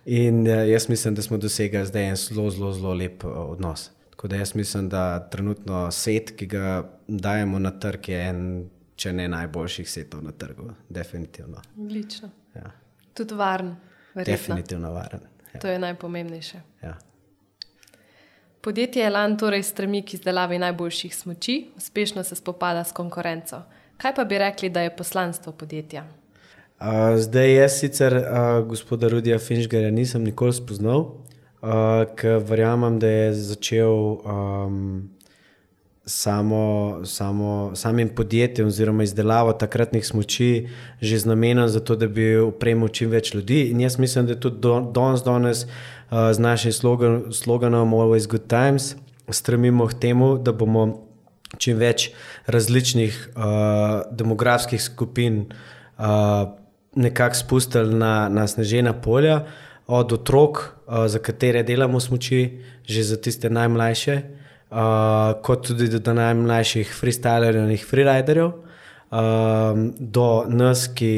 in 0.05 0.47
uh, 0.47 0.63
jaz 0.69 0.89
mislim, 0.89 1.15
da 1.15 1.21
smo 1.21 1.37
dosegli 1.37 1.85
zdaj 1.85 2.09
en 2.09 2.15
zelo, 2.15 2.49
zelo, 2.49 2.73
zelo 2.73 2.93
lep 2.93 3.23
uh, 3.23 3.31
odnos. 3.51 3.91
Tako 4.09 4.27
da 4.27 4.35
jaz 4.35 4.55
mislim, 4.55 4.89
da 4.89 5.29
trenutno 5.29 5.91
set, 5.91 6.31
ki 6.35 6.45
ga 6.45 6.91
dajemo 7.07 7.59
na 7.59 7.71
trg, 7.79 8.09
je 8.09 8.21
en 8.29 8.69
če 8.99 9.13
ne 9.15 9.27
najboljših 9.31 9.89
setov 9.89 10.23
na 10.23 10.31
trgu. 10.35 10.69
Definitivno. 10.89 11.61
Odlično. 11.79 12.29
Ja. 12.55 12.71
Tudi 13.13 13.37
varen. 13.39 13.75
Verjetno. 14.13 14.33
Definitivno 14.33 14.91
varen. 14.91 15.21
Ja. 15.53 15.59
To 15.59 15.67
je 15.67 15.79
najpomembnejše. 15.79 16.61
Ja. 16.83 16.97
Podjetje 18.61 19.05
Elan 19.07 19.37
torej 19.39 19.63
stremi 19.63 20.01
k 20.03 20.17
izdelavi 20.19 20.59
najboljših 20.59 21.15
smoči, 21.15 21.69
uspešno 21.77 22.23
se 22.23 22.35
spopada 22.35 22.83
s 22.83 22.91
konkurenco. 22.91 23.61
Kaj 23.97 24.15
pa 24.15 24.23
bi 24.23 24.37
rekli, 24.37 24.69
da 24.69 24.81
je 24.81 24.95
poslanstvo 24.95 25.53
podjetja? 25.53 26.03
Uh, 26.79 27.15
zdaj, 27.19 27.53
jaz 27.55 27.79
sicer 27.79 28.13
uh, 28.15 28.67
gospoda 28.67 29.07
Rudija 29.07 29.39
Finžgarja 29.39 29.91
nisem 29.91 30.23
nikoli 30.23 30.53
spoznal, 30.53 30.99
uh, 30.99 32.03
ker 32.15 32.43
verjamem, 32.43 32.99
da 32.99 33.07
je 33.07 33.33
začel 33.33 33.95
um, 33.95 35.09
samo, 36.09 36.99
samo, 37.05 37.71
samim 37.75 38.09
podjetjem 38.09 38.67
oziroma 38.67 39.03
izdelavo 39.03 39.53
takratnih 39.53 40.07
smoči 40.07 40.67
že 41.01 41.19
z 41.19 41.25
namenom 41.25 41.69
za 41.69 41.79
to, 41.79 41.95
da 41.95 42.07
bi 42.07 42.39
upremil 42.41 42.89
čim 42.89 43.09
več 43.09 43.33
ljudi. 43.33 43.69
In 43.69 43.81
jaz 43.81 43.99
mislim, 43.99 44.25
da 44.25 44.33
je 44.33 44.39
tudi 44.39 44.57
danes, 44.93 45.23
danes 45.23 45.63
uh, 45.65 46.31
z 46.33 46.39
našim 46.39 46.73
slogan, 46.73 47.21
sloganom 47.31 47.93
Always 47.93 48.27
Good 48.27 48.47
Times 48.49 48.95
stremimo 49.29 49.87
k 49.87 49.93
temu, 49.93 50.37
da 50.37 50.51
bomo 50.51 51.05
čim 51.57 51.77
več 51.77 52.09
različnih 52.47 53.29
uh, 53.35 54.01
demografskih 54.11 54.81
skupin 54.81 55.45
uh, 55.45 56.49
nekako 56.95 57.35
spustili 57.35 57.93
na, 57.93 58.29
na 58.29 58.47
snežena 58.47 58.93
polja. 58.93 59.45
Od 59.87 60.13
otrok, 60.13 60.57
uh, 60.87 61.05
za 61.05 61.21
katere 61.21 61.63
delamo 61.63 61.99
smoči, 61.99 62.61
že 62.89 63.03
za 63.03 63.17
tiste 63.21 63.49
najmlajše, 63.49 64.17
uh, 64.17 64.38
kot 64.69 65.67
tudi 65.67 65.89
do 65.89 66.13
najmlajših 66.13 66.93
freestylerjev 66.93 67.69
in 67.69 67.77
freeriderjev, 67.89 68.47
uh, 68.47 69.19
do 69.99 70.45
nas, 70.47 70.87
ki 70.93 71.13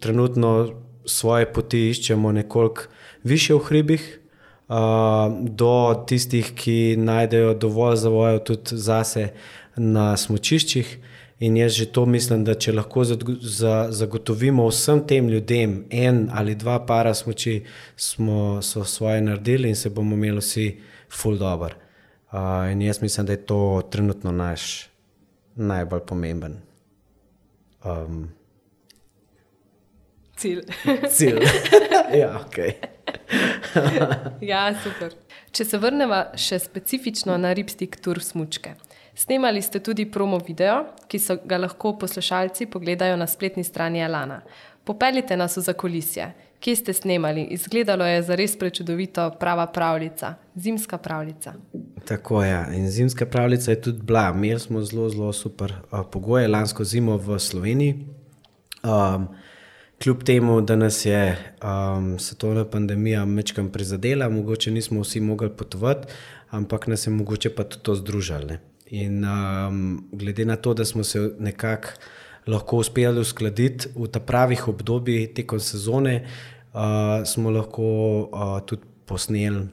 trenutno 0.00 0.72
svoje 1.06 1.46
poti 1.52 1.88
iščemo 1.90 2.32
nekoliko 2.32 2.82
više 3.22 3.54
v 3.54 3.58
hribih, 3.68 4.06
uh, 4.68 5.30
do 5.40 6.04
tistih, 6.08 6.50
ki 6.54 6.96
najdejo 6.98 7.54
dovolj 7.54 7.96
zavojev 7.96 8.42
tudi 8.44 8.76
zase 8.76 9.28
na 9.76 10.16
smočiščih. 10.16 10.98
In 11.38 11.56
jaz 11.56 11.74
že 11.76 11.84
to 11.92 12.06
mislim, 12.06 12.44
da 12.44 12.54
če 12.54 12.72
lahko 12.72 13.04
zagotovimo 13.04 14.66
vsem 14.70 15.02
tem 15.06 15.28
ljudem 15.28 15.84
en 15.90 16.30
ali 16.32 16.54
dva 16.54 16.78
para 16.86 17.14
smoči, 17.14 17.62
smo 17.96 18.62
svoje 18.62 19.20
naredili 19.20 19.68
in 19.68 19.76
se 19.76 19.90
bomo 19.90 20.16
imeli 20.16 20.40
vsi 20.40 20.70
full 21.12 21.36
dobro. 21.36 21.85
Uh, 22.36 22.72
in 22.72 22.82
jaz 22.82 23.02
mislim, 23.02 23.26
da 23.26 23.32
je 23.32 23.46
to 23.46 23.82
trenutno 23.90 24.32
naš 24.32 24.88
najbolj 25.54 26.00
pomemben 26.00 26.56
um, 27.84 28.28
cilj. 30.36 30.60
cilj. 31.10 31.40
ja, 32.20 32.44
okay. 32.48 32.72
ja, 34.52 34.74
super. 34.82 35.14
Če 35.52 35.64
se 35.64 35.78
vrnemo 35.80 36.18
še 36.36 36.58
specifično 36.60 37.36
na 37.40 37.54
ribstik 37.56 37.96
tur 38.04 38.20
smučke. 38.22 38.74
Snemali 39.16 39.62
ste 39.62 39.80
tudi 39.80 40.04
promo 40.12 40.38
video, 40.44 40.82
ki 41.08 41.18
so 41.18 41.38
ga 41.44 41.56
lahko 41.56 41.94
poslušalci 41.96 42.66
pogledajo 42.68 43.16
na 43.16 43.26
spletni 43.26 43.64
strani 43.64 44.04
Alana. 44.04 44.42
Popeljite 44.84 45.36
nas 45.36 45.56
v 45.56 45.64
zakolisje. 45.70 46.26
Kje 46.60 46.76
ste 46.76 46.92
snemali? 46.92 47.42
Izgledalo 47.42 48.04
je 48.06 48.22
za 48.22 48.34
res 48.34 48.56
prečudovito, 48.58 49.30
prava 49.40 49.66
pravljica, 49.66 50.34
zimska 50.54 50.98
pravljica. 50.98 51.54
Tako 52.04 52.42
je. 52.42 52.50
Ja. 52.50 52.72
In 52.74 52.90
zimska 52.90 53.26
pravljica 53.26 53.70
je 53.70 53.80
tudi 53.80 54.02
bila. 54.02 54.32
Imeli 54.34 54.60
smo 54.60 54.82
zelo, 54.82 55.08
zelo 55.08 55.32
super 55.32 55.72
uh, 55.92 56.00
pogoje 56.12 56.48
lansko 56.48 56.84
zimo 56.84 57.16
v 57.16 57.38
Sloveniji. 57.38 58.06
Um, 58.82 59.28
kljub 60.02 60.22
temu, 60.22 60.60
da 60.60 60.76
nas 60.76 61.04
je 61.06 61.54
um, 61.62 62.18
svetovna 62.18 62.64
pandemija 62.64 63.24
mečkam 63.24 63.68
prizadela, 63.72 64.28
mogoče 64.28 64.70
nismo 64.70 65.00
vsi 65.00 65.20
mogli 65.20 65.50
potovati, 65.50 66.08
ampak 66.50 66.86
nas 66.86 67.06
je 67.06 67.10
mogoče 67.10 67.54
pa 67.54 67.64
tudi 67.64 67.82
to 67.82 67.94
združili. 67.94 68.58
In 68.86 69.24
um, 69.24 70.08
glede 70.12 70.44
na 70.44 70.56
to, 70.56 70.74
da 70.74 70.84
smo 70.84 71.04
se 71.04 71.30
nekako 71.38 71.88
lahko 72.46 72.82
uspeli 72.82 73.20
uskladiti 73.20 73.90
v 73.94 74.08
ta 74.12 74.20
pravih 74.20 74.68
obdobjih 74.68 75.32
tekom 75.34 75.60
sezone, 75.60 76.20
uh, 76.72 77.24
smo 77.26 77.50
lahko 77.50 77.86
uh, 77.86 78.60
tudi 78.66 78.86
posneli 79.06 79.66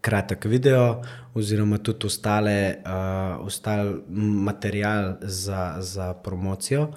kratek 0.00 0.44
video, 0.48 1.02
oziroma 1.34 1.78
tudi 1.78 2.06
ostale, 2.06 2.80
uh, 2.84 3.44
ostal 3.44 4.00
material 4.08 5.18
za, 5.22 5.76
za 5.80 6.14
promocijo. 6.14 6.88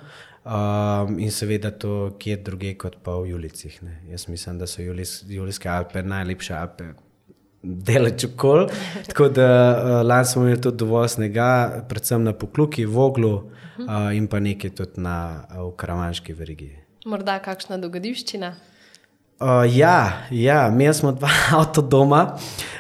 Um, 0.44 1.20
in 1.24 1.32
seveda 1.32 1.72
to, 1.72 2.18
kje 2.20 2.36
druge, 2.44 2.74
kot 2.76 2.98
pa 3.04 3.16
v 3.16 3.30
Julicih. 3.32 3.78
Ne. 3.84 4.02
Jaz 4.12 4.28
mislim, 4.28 4.58
da 4.60 4.68
so 4.68 4.84
Julis, 4.84 5.22
Julijske 5.28 5.70
Alpe 5.72 6.04
najlepše 6.04 6.54
Alpe, 6.54 6.90
delač 7.64 8.28
okol. 8.28 8.68
Tako 9.10 9.30
da 9.30 9.48
uh, 9.48 9.96
lani 10.08 10.26
smo 10.26 10.44
imeli 10.44 10.62
tudi 10.62 10.84
dovolj 10.84 11.16
snega, 11.16 11.50
predvsem 11.90 12.24
na 12.24 12.36
pokluki, 12.36 12.86
v 12.86 13.00
oglu 13.00 13.34
uh, 13.34 14.12
in 14.16 14.28
pa 14.28 14.44
nekaj 14.44 14.76
tudi 14.76 15.02
na 15.04 15.18
uh, 15.50 15.72
Karavanški 15.78 16.36
verigi. 16.36 16.74
Morda 17.06 17.40
kakšna 17.44 17.80
dogodivščina? 17.82 18.54
Uh, 19.44 19.64
ja, 19.68 20.28
ja, 20.32 20.68
imeli 20.72 20.94
smo 20.94 21.12
dva 21.12 21.32
avto 21.60 21.82
doma 21.82 22.38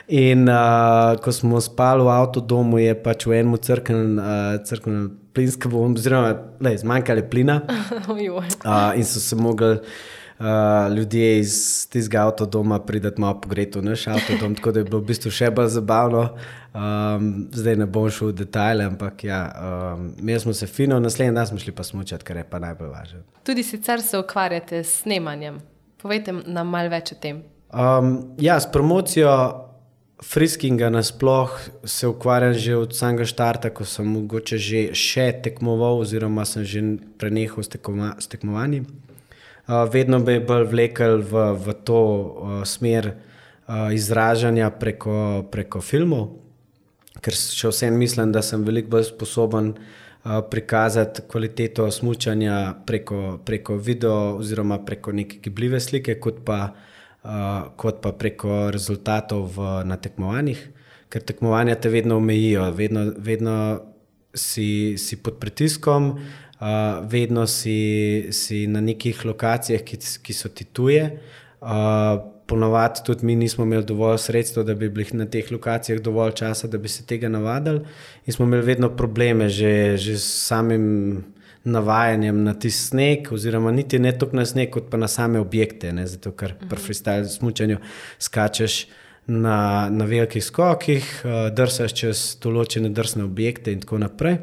in 0.07 0.47
uh, 0.47 1.15
ko 1.23 1.31
smo 1.31 1.61
spali 1.61 2.03
v 2.03 2.11
avto 2.13 2.39
domu, 2.39 2.77
je 2.79 2.93
pač 2.95 3.25
v 3.27 3.39
enem 3.39 3.57
crkvenem 3.57 4.19
uh, 4.19 5.07
plinskem 5.33 5.71
bombu, 5.71 5.99
oziroma 5.99 6.35
zmanjkalo 6.77 7.23
plina. 7.31 7.61
uh, 8.07 8.93
in 8.95 9.03
so 9.03 9.19
se 9.19 9.35
mogli 9.35 9.79
uh, 10.39 10.95
ljudje 10.95 11.39
iz 11.39 11.53
tistega 11.89 12.25
avto 12.25 12.45
doma 12.45 12.79
prideti 12.79 13.21
malo 13.21 13.41
pogreto 13.41 13.79
v 13.79 13.83
naš 13.91 14.07
avto 14.07 14.37
dom, 14.39 14.55
tako 14.55 14.71
da 14.71 14.79
je 14.79 14.87
bilo 14.89 14.99
v 14.99 15.09
bistvu 15.11 15.31
še 15.31 15.51
bolj 15.51 15.71
zabavno. 15.77 16.23
Um, 16.73 17.27
zdaj 17.53 17.75
ne 17.77 17.85
bom 17.85 18.09
šel 18.09 18.31
v 18.31 18.37
detajle, 18.43 18.87
ampak 18.89 19.23
ja, 19.23 19.41
um, 19.53 20.07
imeli 20.19 20.39
smo 20.39 20.53
se 20.53 20.67
fino, 20.67 20.99
naslednji 20.99 21.35
dan 21.35 21.47
smo 21.47 21.59
šli 21.61 21.75
pa 21.75 21.83
smučati, 21.83 22.25
kar 22.25 22.37
je 22.41 22.45
pa 22.49 22.59
najbolj 22.59 22.89
važno. 22.89 23.19
Tudi 23.43 23.63
sicer 23.63 24.01
se 24.01 24.17
ukvarjate 24.17 24.83
s 24.83 25.03
snemanjem. 25.03 25.61
Povejte 26.01 26.33
nam 26.33 26.73
malo 26.73 26.89
več 26.89 27.13
o 27.13 27.19
tem. 27.21 27.43
Um, 27.73 28.33
ja, 28.41 28.59
s 28.59 28.71
promocijo 28.71 29.29
friskinga 30.23 30.89
nasplošno 30.89 31.57
se 31.83 32.07
ukvarjam 32.07 32.53
že 32.53 32.75
od 32.75 32.95
samega 32.95 33.25
začetka, 33.25 33.69
ko 33.69 33.85
sem 33.85 34.07
mogoče 34.07 34.57
že 34.57 34.81
še 34.93 35.31
tekmoval, 35.43 35.99
oziroma 35.99 36.45
sem 36.45 36.63
že 36.63 36.81
prenehal 37.17 37.63
s, 37.63 37.67
tekoma, 37.67 38.15
s 38.19 38.27
tekmovanjem. 38.27 38.85
Uh, 39.67 39.87
vedno 39.91 40.19
je 40.27 40.41
bolj 40.43 40.65
vlekel 40.67 41.21
v, 41.23 41.43
v 41.55 41.73
to 41.87 41.99
uh, 42.03 42.63
smer 42.67 43.13
uh, 43.13 43.93
izražanja 43.95 44.67
preko, 44.75 45.45
preko 45.51 45.79
filmov, 45.79 46.33
ker 47.23 47.31
še 47.31 47.71
vsem 47.71 47.95
mislim, 47.95 48.33
da 48.35 48.41
sem 48.43 48.65
veliko 48.67 48.97
bolj 48.97 49.13
sposoben 49.13 49.75
prikazati 50.23 51.25
kvaliteto 51.27 51.89
smutanja 51.91 52.75
preko, 52.87 53.41
preko 53.43 53.75
video 53.75 54.37
oziroma 54.37 54.77
preko 54.85 55.11
neke 55.11 55.41
gibljive 55.43 55.81
slike, 55.83 56.15
kot 56.23 56.37
pa, 56.47 56.59
kot 57.75 57.99
pa 57.99 58.13
preko 58.15 58.69
rezultatov 58.71 59.49
v, 59.51 59.73
na 59.83 59.97
tekmovanjih, 59.99 60.61
ker 61.11 61.25
tekmovanja 61.27 61.75
te 61.75 61.91
vedno 61.91 62.21
omejijo, 62.23 62.69
vedno, 62.71 63.03
vedno 63.19 63.57
si, 64.33 64.95
si 64.97 65.19
pod 65.19 65.43
pritiskom, 65.43 66.13
vedno 67.09 67.47
si, 67.47 68.27
si 68.31 68.67
na 68.67 68.81
nekih 68.81 69.25
lokacijah, 69.25 69.81
ki, 69.81 69.97
ki 70.23 70.33
so 70.33 70.49
ti 70.49 70.65
tuje. 70.65 71.09
Uh, 71.63 72.19
ponovadi 72.45 72.99
tudi 73.05 73.25
mi 73.25 73.35
nismo 73.35 73.63
imeli 73.63 73.85
dovolj 73.85 74.17
sredstev, 74.17 74.63
da 74.63 74.73
bi 74.73 74.89
bili 74.89 75.07
na 75.13 75.25
teh 75.25 75.51
lokacijah 75.51 76.01
dovolj 76.01 76.31
časa, 76.31 76.67
da 76.67 76.77
bi 76.77 76.89
se 76.89 77.05
tega 77.05 77.29
navadili. 77.29 77.85
In 78.25 78.33
smo 78.33 78.45
imeli 78.45 78.65
vedno 78.65 78.89
probleme 78.95 79.49
že, 79.49 79.97
že 79.97 80.17
s 80.17 80.47
samim 80.47 81.23
navajanjem 81.63 82.43
na 82.43 82.53
tisti 82.53 82.87
sneg, 82.87 83.31
oziroma 83.31 83.71
niti 83.71 83.99
ne 83.99 84.11
toliko 84.17 84.37
na 84.37 84.45
sneg, 84.45 84.69
kot 84.69 84.89
pa 84.91 84.97
na 84.97 85.07
same 85.07 85.39
objekte. 85.39 85.93
Ne? 85.93 86.07
Zato, 86.07 86.31
ker 86.31 86.55
pri 86.69 86.79
freestyle 86.79 87.29
smutnju 87.29 87.79
skačeš. 88.19 88.85
Na, 89.27 89.87
na 89.87 90.03
velikih 90.03 90.43
skokih, 90.43 91.05
uh, 91.23 91.45
drsaš 91.55 91.93
čez 91.95 92.21
določene 92.43 92.89
drsne 92.91 93.23
objekte, 93.23 93.71
in 93.71 93.79
tako 93.79 94.01
naprej. 94.03 94.35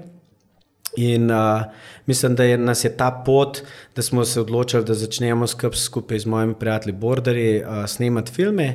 In 0.96 1.30
uh, 1.30 1.62
mislim, 2.06 2.34
da 2.34 2.44
je 2.44 2.58
nas 2.58 2.84
je 2.84 2.96
ta 2.96 3.22
pot, 3.26 3.62
da 3.96 4.02
smo 4.02 4.24
se 4.24 4.40
odločili, 4.40 4.84
da 4.84 4.94
začnemo 4.94 5.46
skupaj 5.74 6.18
z 6.18 6.26
mojimi 6.26 6.54
prijatelji 6.54 6.92
Borderji 6.92 7.62
uh, 7.62 7.86
snemati 7.86 8.32
filme, 8.32 8.74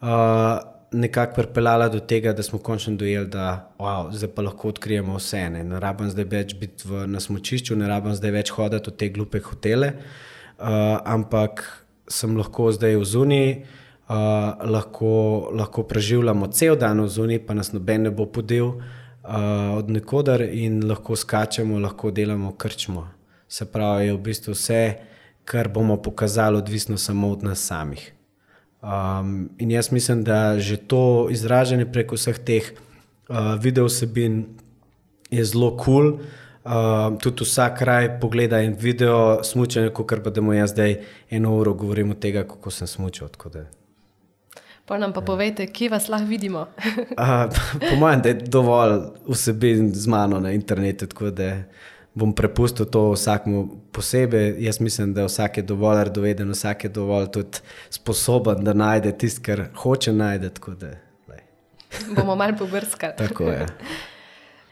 uh, 0.00 0.08
nekako 0.92 1.34
pripeljala 1.34 1.88
do 1.88 2.00
tega, 2.00 2.32
da 2.32 2.42
smo 2.42 2.58
končno 2.58 2.96
dojeli, 2.96 3.26
da 3.26 3.72
wow, 3.78 4.12
zdaj 4.12 4.30
pa 4.34 4.42
lahko 4.42 4.68
odkrijemo 4.68 5.16
vse. 5.16 5.50
Ne, 5.50 5.64
ne 5.64 5.80
rabim 5.80 6.10
zdaj 6.10 6.24
več 6.24 6.54
biti 6.54 6.88
v, 6.88 7.06
na 7.06 7.20
smočišču, 7.20 7.76
ne 7.76 7.88
rabim 7.88 8.14
zdaj 8.14 8.30
več 8.30 8.50
hoditi 8.56 8.90
v 8.90 8.96
te 8.96 9.08
glupe 9.08 9.40
hotele, 9.44 9.92
uh, 9.92 10.96
ampak 11.04 11.62
sem 12.08 12.36
lahko 12.36 12.72
zdaj 12.72 12.96
v 12.96 13.04
zuni. 13.04 13.44
Uh, 14.10 14.16
lahko, 14.66 15.10
lahko 15.54 15.84
preživljamo 15.86 16.48
cel 16.50 16.74
dan 16.74 16.98
v 16.98 17.06
zuni, 17.08 17.36
pa 17.38 17.54
nas 17.54 17.70
noben 17.70 18.08
ne 18.08 18.10
bo 18.10 18.24
podel. 18.26 18.72
Uh, 18.72 18.96
uh, 19.30 19.78
od 19.78 19.90
nekodar 19.90 20.42
in 20.42 20.82
lahko 20.88 21.16
skačemo, 21.16 21.78
lahko 21.78 22.10
delamo 22.10 22.52
krčmo. 22.52 23.08
Se 23.48 23.64
pravi, 23.64 24.06
je 24.06 24.14
v 24.14 24.18
bistvu 24.18 24.54
vse, 24.54 24.82
kar 25.44 25.68
bomo 25.68 25.96
pokazali, 26.02 26.58
odvisno 26.58 26.98
samo 26.98 27.30
od 27.30 27.42
nas 27.42 27.62
samih. 27.66 28.12
Um, 28.82 29.50
in 29.58 29.70
jaz 29.70 29.92
mislim, 29.92 30.24
da 30.24 30.58
že 30.58 30.76
to 30.76 31.28
izražanje 31.30 31.86
preko 31.92 32.16
vseh 32.16 32.38
teh 32.38 32.72
uh, 32.72 33.54
videosebin 33.60 34.44
je 35.30 35.44
zelo 35.44 35.76
kul. 35.76 35.84
Cool. 35.84 36.12
Uh, 36.64 37.18
tudi 37.18 37.44
vsak 37.44 37.78
kraj 37.78 38.20
pogleda 38.20 38.60
in 38.60 38.76
video 38.76 39.40
smučanje, 39.44 39.88
kot 39.90 40.12
pa 40.24 40.30
da 40.30 40.40
mu 40.40 40.52
jaz 40.52 40.70
zdaj 40.70 41.00
eno 41.30 41.56
uro 41.56 41.74
govorim 41.74 42.10
o 42.10 42.14
tem, 42.14 42.34
kako 42.34 42.70
sem 42.70 42.86
smučal. 42.86 43.28
Pa 44.86 44.98
nam 44.98 45.12
pa 45.12 45.20
povejte, 45.20 45.66
kje 45.66 45.88
vas 45.88 46.08
lahko 46.08 46.26
vidimo. 46.26 46.60
uh, 46.60 47.52
po 47.90 47.96
mojem, 47.96 48.22
da 48.22 48.28
je 48.28 48.34
dovolj 48.34 49.00
vsebin 49.28 49.94
z 49.94 50.06
mano 50.06 50.40
na 50.40 50.52
internetu, 50.52 51.06
tako 51.06 51.30
da 51.30 51.62
bom 52.14 52.32
prepustil 52.34 52.86
to 52.86 53.12
vsakmu 53.12 53.68
posebej. 53.92 54.56
Jaz 54.58 54.80
mislim, 54.80 55.14
da 55.14 55.24
vsak 55.24 55.56
je 55.56 55.62
dovolj 55.62 56.04
redoveden, 56.04 56.50
vsak 56.50 56.84
je 56.84 56.90
dovolj 56.90 57.30
tudi 57.30 57.58
sposoben, 57.90 58.64
da 58.64 58.74
najde 58.74 59.18
tisto, 59.18 59.42
kar 59.44 59.68
hoče 59.74 60.12
najti. 60.12 60.50
bomo 62.16 62.36
malo 62.36 62.56
pobrskali. 62.58 63.12
tako 63.16 63.44
je. 63.44 63.66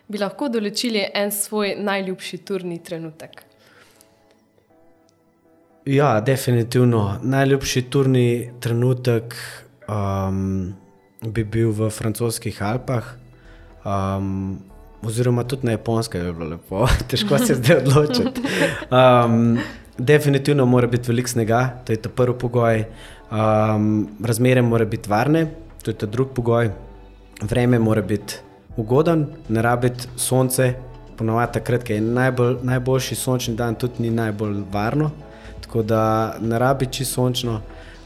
Bi 0.09 0.19
lahko 0.19 0.49
določili 0.49 1.05
en 1.15 1.33
svoj 1.33 1.75
najljubši 1.85 2.39
turni 2.49 2.79
trenutek? 2.85 3.43
Ja, 5.89 6.21
definitivno. 6.21 7.19
Najljubši 7.23 7.83
turni 7.93 8.53
trenutek 8.61 9.37
um, 9.89 10.75
bi 11.23 11.45
bil 11.45 11.73
v 11.73 11.91
francoskih 11.91 12.63
Alpah, 12.63 13.05
um, 13.85 14.59
oziroma 15.03 15.45
tudi 15.45 15.67
na 15.67 15.75
japonskem, 15.77 16.27
je 16.27 16.33
bilo 16.33 16.49
lepo, 16.55 16.87
težko 17.11 17.39
se 17.39 17.55
zdaj 17.59 17.83
odločiti. 17.83 18.43
Um, 18.91 19.59
definitivno 19.99 20.67
mora 20.67 20.87
biti 20.87 21.11
veliko 21.11 21.29
snega, 21.29 21.83
to 21.85 21.93
je 21.93 22.03
ta 22.03 22.09
prvi 22.09 22.39
pogoj. 22.39 22.85
Um, 23.31 24.09
razmere 24.25 24.63
mora 24.63 24.85
biti 24.85 25.11
varne, 25.11 25.47
to 25.83 25.91
je 25.91 25.95
ta 25.95 26.07
drugi 26.07 26.35
pogoj. 26.35 26.71
Vreme 27.43 27.79
mora 27.79 28.03
biti 28.03 28.35
ugoden, 28.77 29.27
ne 29.49 29.63
rabiti 29.63 30.09
sonce. 30.17 30.75
Ponovadi 31.19 31.53
takrat, 31.53 31.91
je 31.91 32.01
najbolj, 32.01 32.57
najboljši 32.63 33.15
sončni 33.15 33.57
dan, 33.57 33.75
tudi 33.75 34.03
ni 34.03 34.11
najbolj 34.11 34.61
varno, 34.73 35.11
tako 35.61 35.83
da 35.83 36.35
ne 36.41 36.59
rabi 36.59 36.87
čisto 36.87 37.15
sončno 37.15 37.61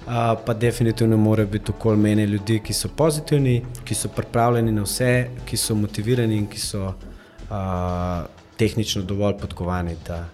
pa 0.06 0.54
definitivno 0.54 1.16
mora 1.16 1.44
biti 1.44 1.70
okoli 1.70 1.96
mene 1.96 2.26
ljudi, 2.26 2.60
ki 2.64 2.72
so 2.72 2.88
pozitivni, 2.88 3.62
ki 3.84 3.94
so 3.94 4.08
pripravljeni 4.08 4.72
na 4.72 4.82
vse, 4.82 5.28
ki 5.46 5.56
so 5.56 5.74
motivirani 5.74 6.36
in 6.36 6.46
ki 6.46 6.60
so 6.60 6.86
uh, 6.86 8.26
tehnično 8.56 9.02
dovolj 9.02 9.38
podkovani, 9.38 9.96
da 10.06 10.24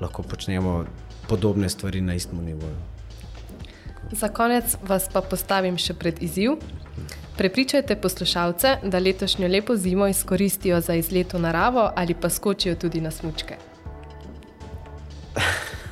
lahko 0.00 0.22
počnemo 0.22 0.84
podobne 1.28 1.68
stvari 1.68 2.00
na 2.00 2.14
istem 2.14 2.44
nivoju. 2.44 2.76
Za 4.12 4.28
konec 4.28 4.76
vas 4.82 5.08
pa 5.12 5.20
postavim 5.20 5.78
še 5.78 5.94
pred 5.94 6.22
izziv. 6.22 6.58
Prepričajte 7.36 7.96
poslušalce, 7.96 8.76
da 8.84 8.98
letošnjo 8.98 9.48
lepo 9.48 9.76
zimo 9.76 10.06
izkoristijo 10.06 10.80
za 10.80 10.94
izlet 10.94 11.32
v 11.32 11.40
naravo 11.42 11.90
ali 11.96 12.14
pa 12.14 12.30
skočijo 12.30 12.74
tudi 12.74 13.00
na 13.00 13.10
smočke. 13.10 13.56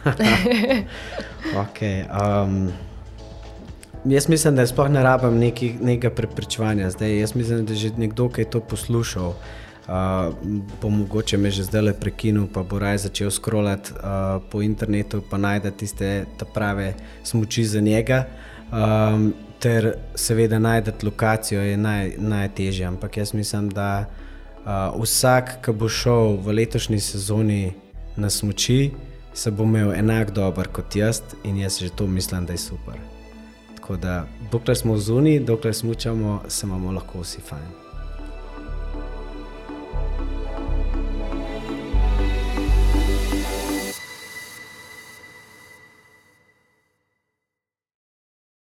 okay, 1.65 2.05
um, 2.11 2.73
Jaz 4.05 4.29
mislim, 4.29 4.57
da 4.57 4.67
sploh 4.67 4.89
ne 4.91 5.03
rabim 5.03 5.39
neki, 5.39 5.75
nekega 5.81 6.11
prepričevanja. 6.11 6.91
Zdaj, 6.91 7.19
jaz 7.21 7.35
mislim, 7.35 7.67
da 7.67 7.73
je 7.73 7.77
že 7.77 7.91
nekdo, 7.97 8.29
ki 8.29 8.41
je 8.41 8.51
to 8.51 8.61
poslušal, 8.61 9.29
uh, 9.29 10.35
bo 10.83 10.91
mogoče 10.91 11.39
me 11.39 11.51
že 11.51 11.63
zdaj 11.63 11.83
le 11.83 11.93
prekinil, 11.95 12.47
pa 12.53 12.63
bo 12.63 12.79
raje 12.79 12.99
začel 12.99 13.31
scrollati 13.31 13.93
uh, 13.93 14.43
po 14.51 14.63
internetu, 14.63 15.23
pa 15.31 15.39
najde 15.39 15.71
tiste 15.71 16.25
prave 16.55 16.95
smoči 17.23 17.65
za 17.65 17.81
njega. 17.81 18.25
Um, 18.73 19.35
ter 19.59 19.95
seveda 20.15 20.59
najdete 20.59 21.07
lokacijo 21.07 21.61
je 21.63 21.77
naj, 21.77 22.13
najtežje. 22.19 22.87
Ampak 22.87 23.17
jaz 23.17 23.35
mislim, 23.35 23.71
da 23.71 24.05
uh, 24.05 25.03
vsak, 25.03 25.63
ki 25.65 25.73
bo 25.73 25.89
šel 25.89 26.37
v 26.43 26.59
letošnji 26.59 27.01
sezoni 27.01 27.73
na 28.17 28.31
smoči, 28.31 28.91
se 29.35 29.51
bo 29.51 29.63
imel 29.63 29.95
enak 29.95 30.31
dober 30.31 30.69
kot 30.69 30.97
jaz 30.97 31.23
in 31.45 31.57
jaz 31.57 31.79
že 31.79 31.91
to 31.91 32.07
mislim, 32.07 32.47
da 32.47 32.53
je 32.53 32.59
super. 32.59 33.12
Tako 33.83 33.97
da, 33.97 34.27
dokler 34.53 34.77
smo 34.77 34.97
zunaj, 34.97 35.39
dokler 35.41 35.75
smo 35.75 35.91
učamo, 35.91 36.43
se 36.49 36.67
imamo 36.67 36.93
lahko 36.93 37.21
vsi 37.21 37.41
fajn. 37.41 37.82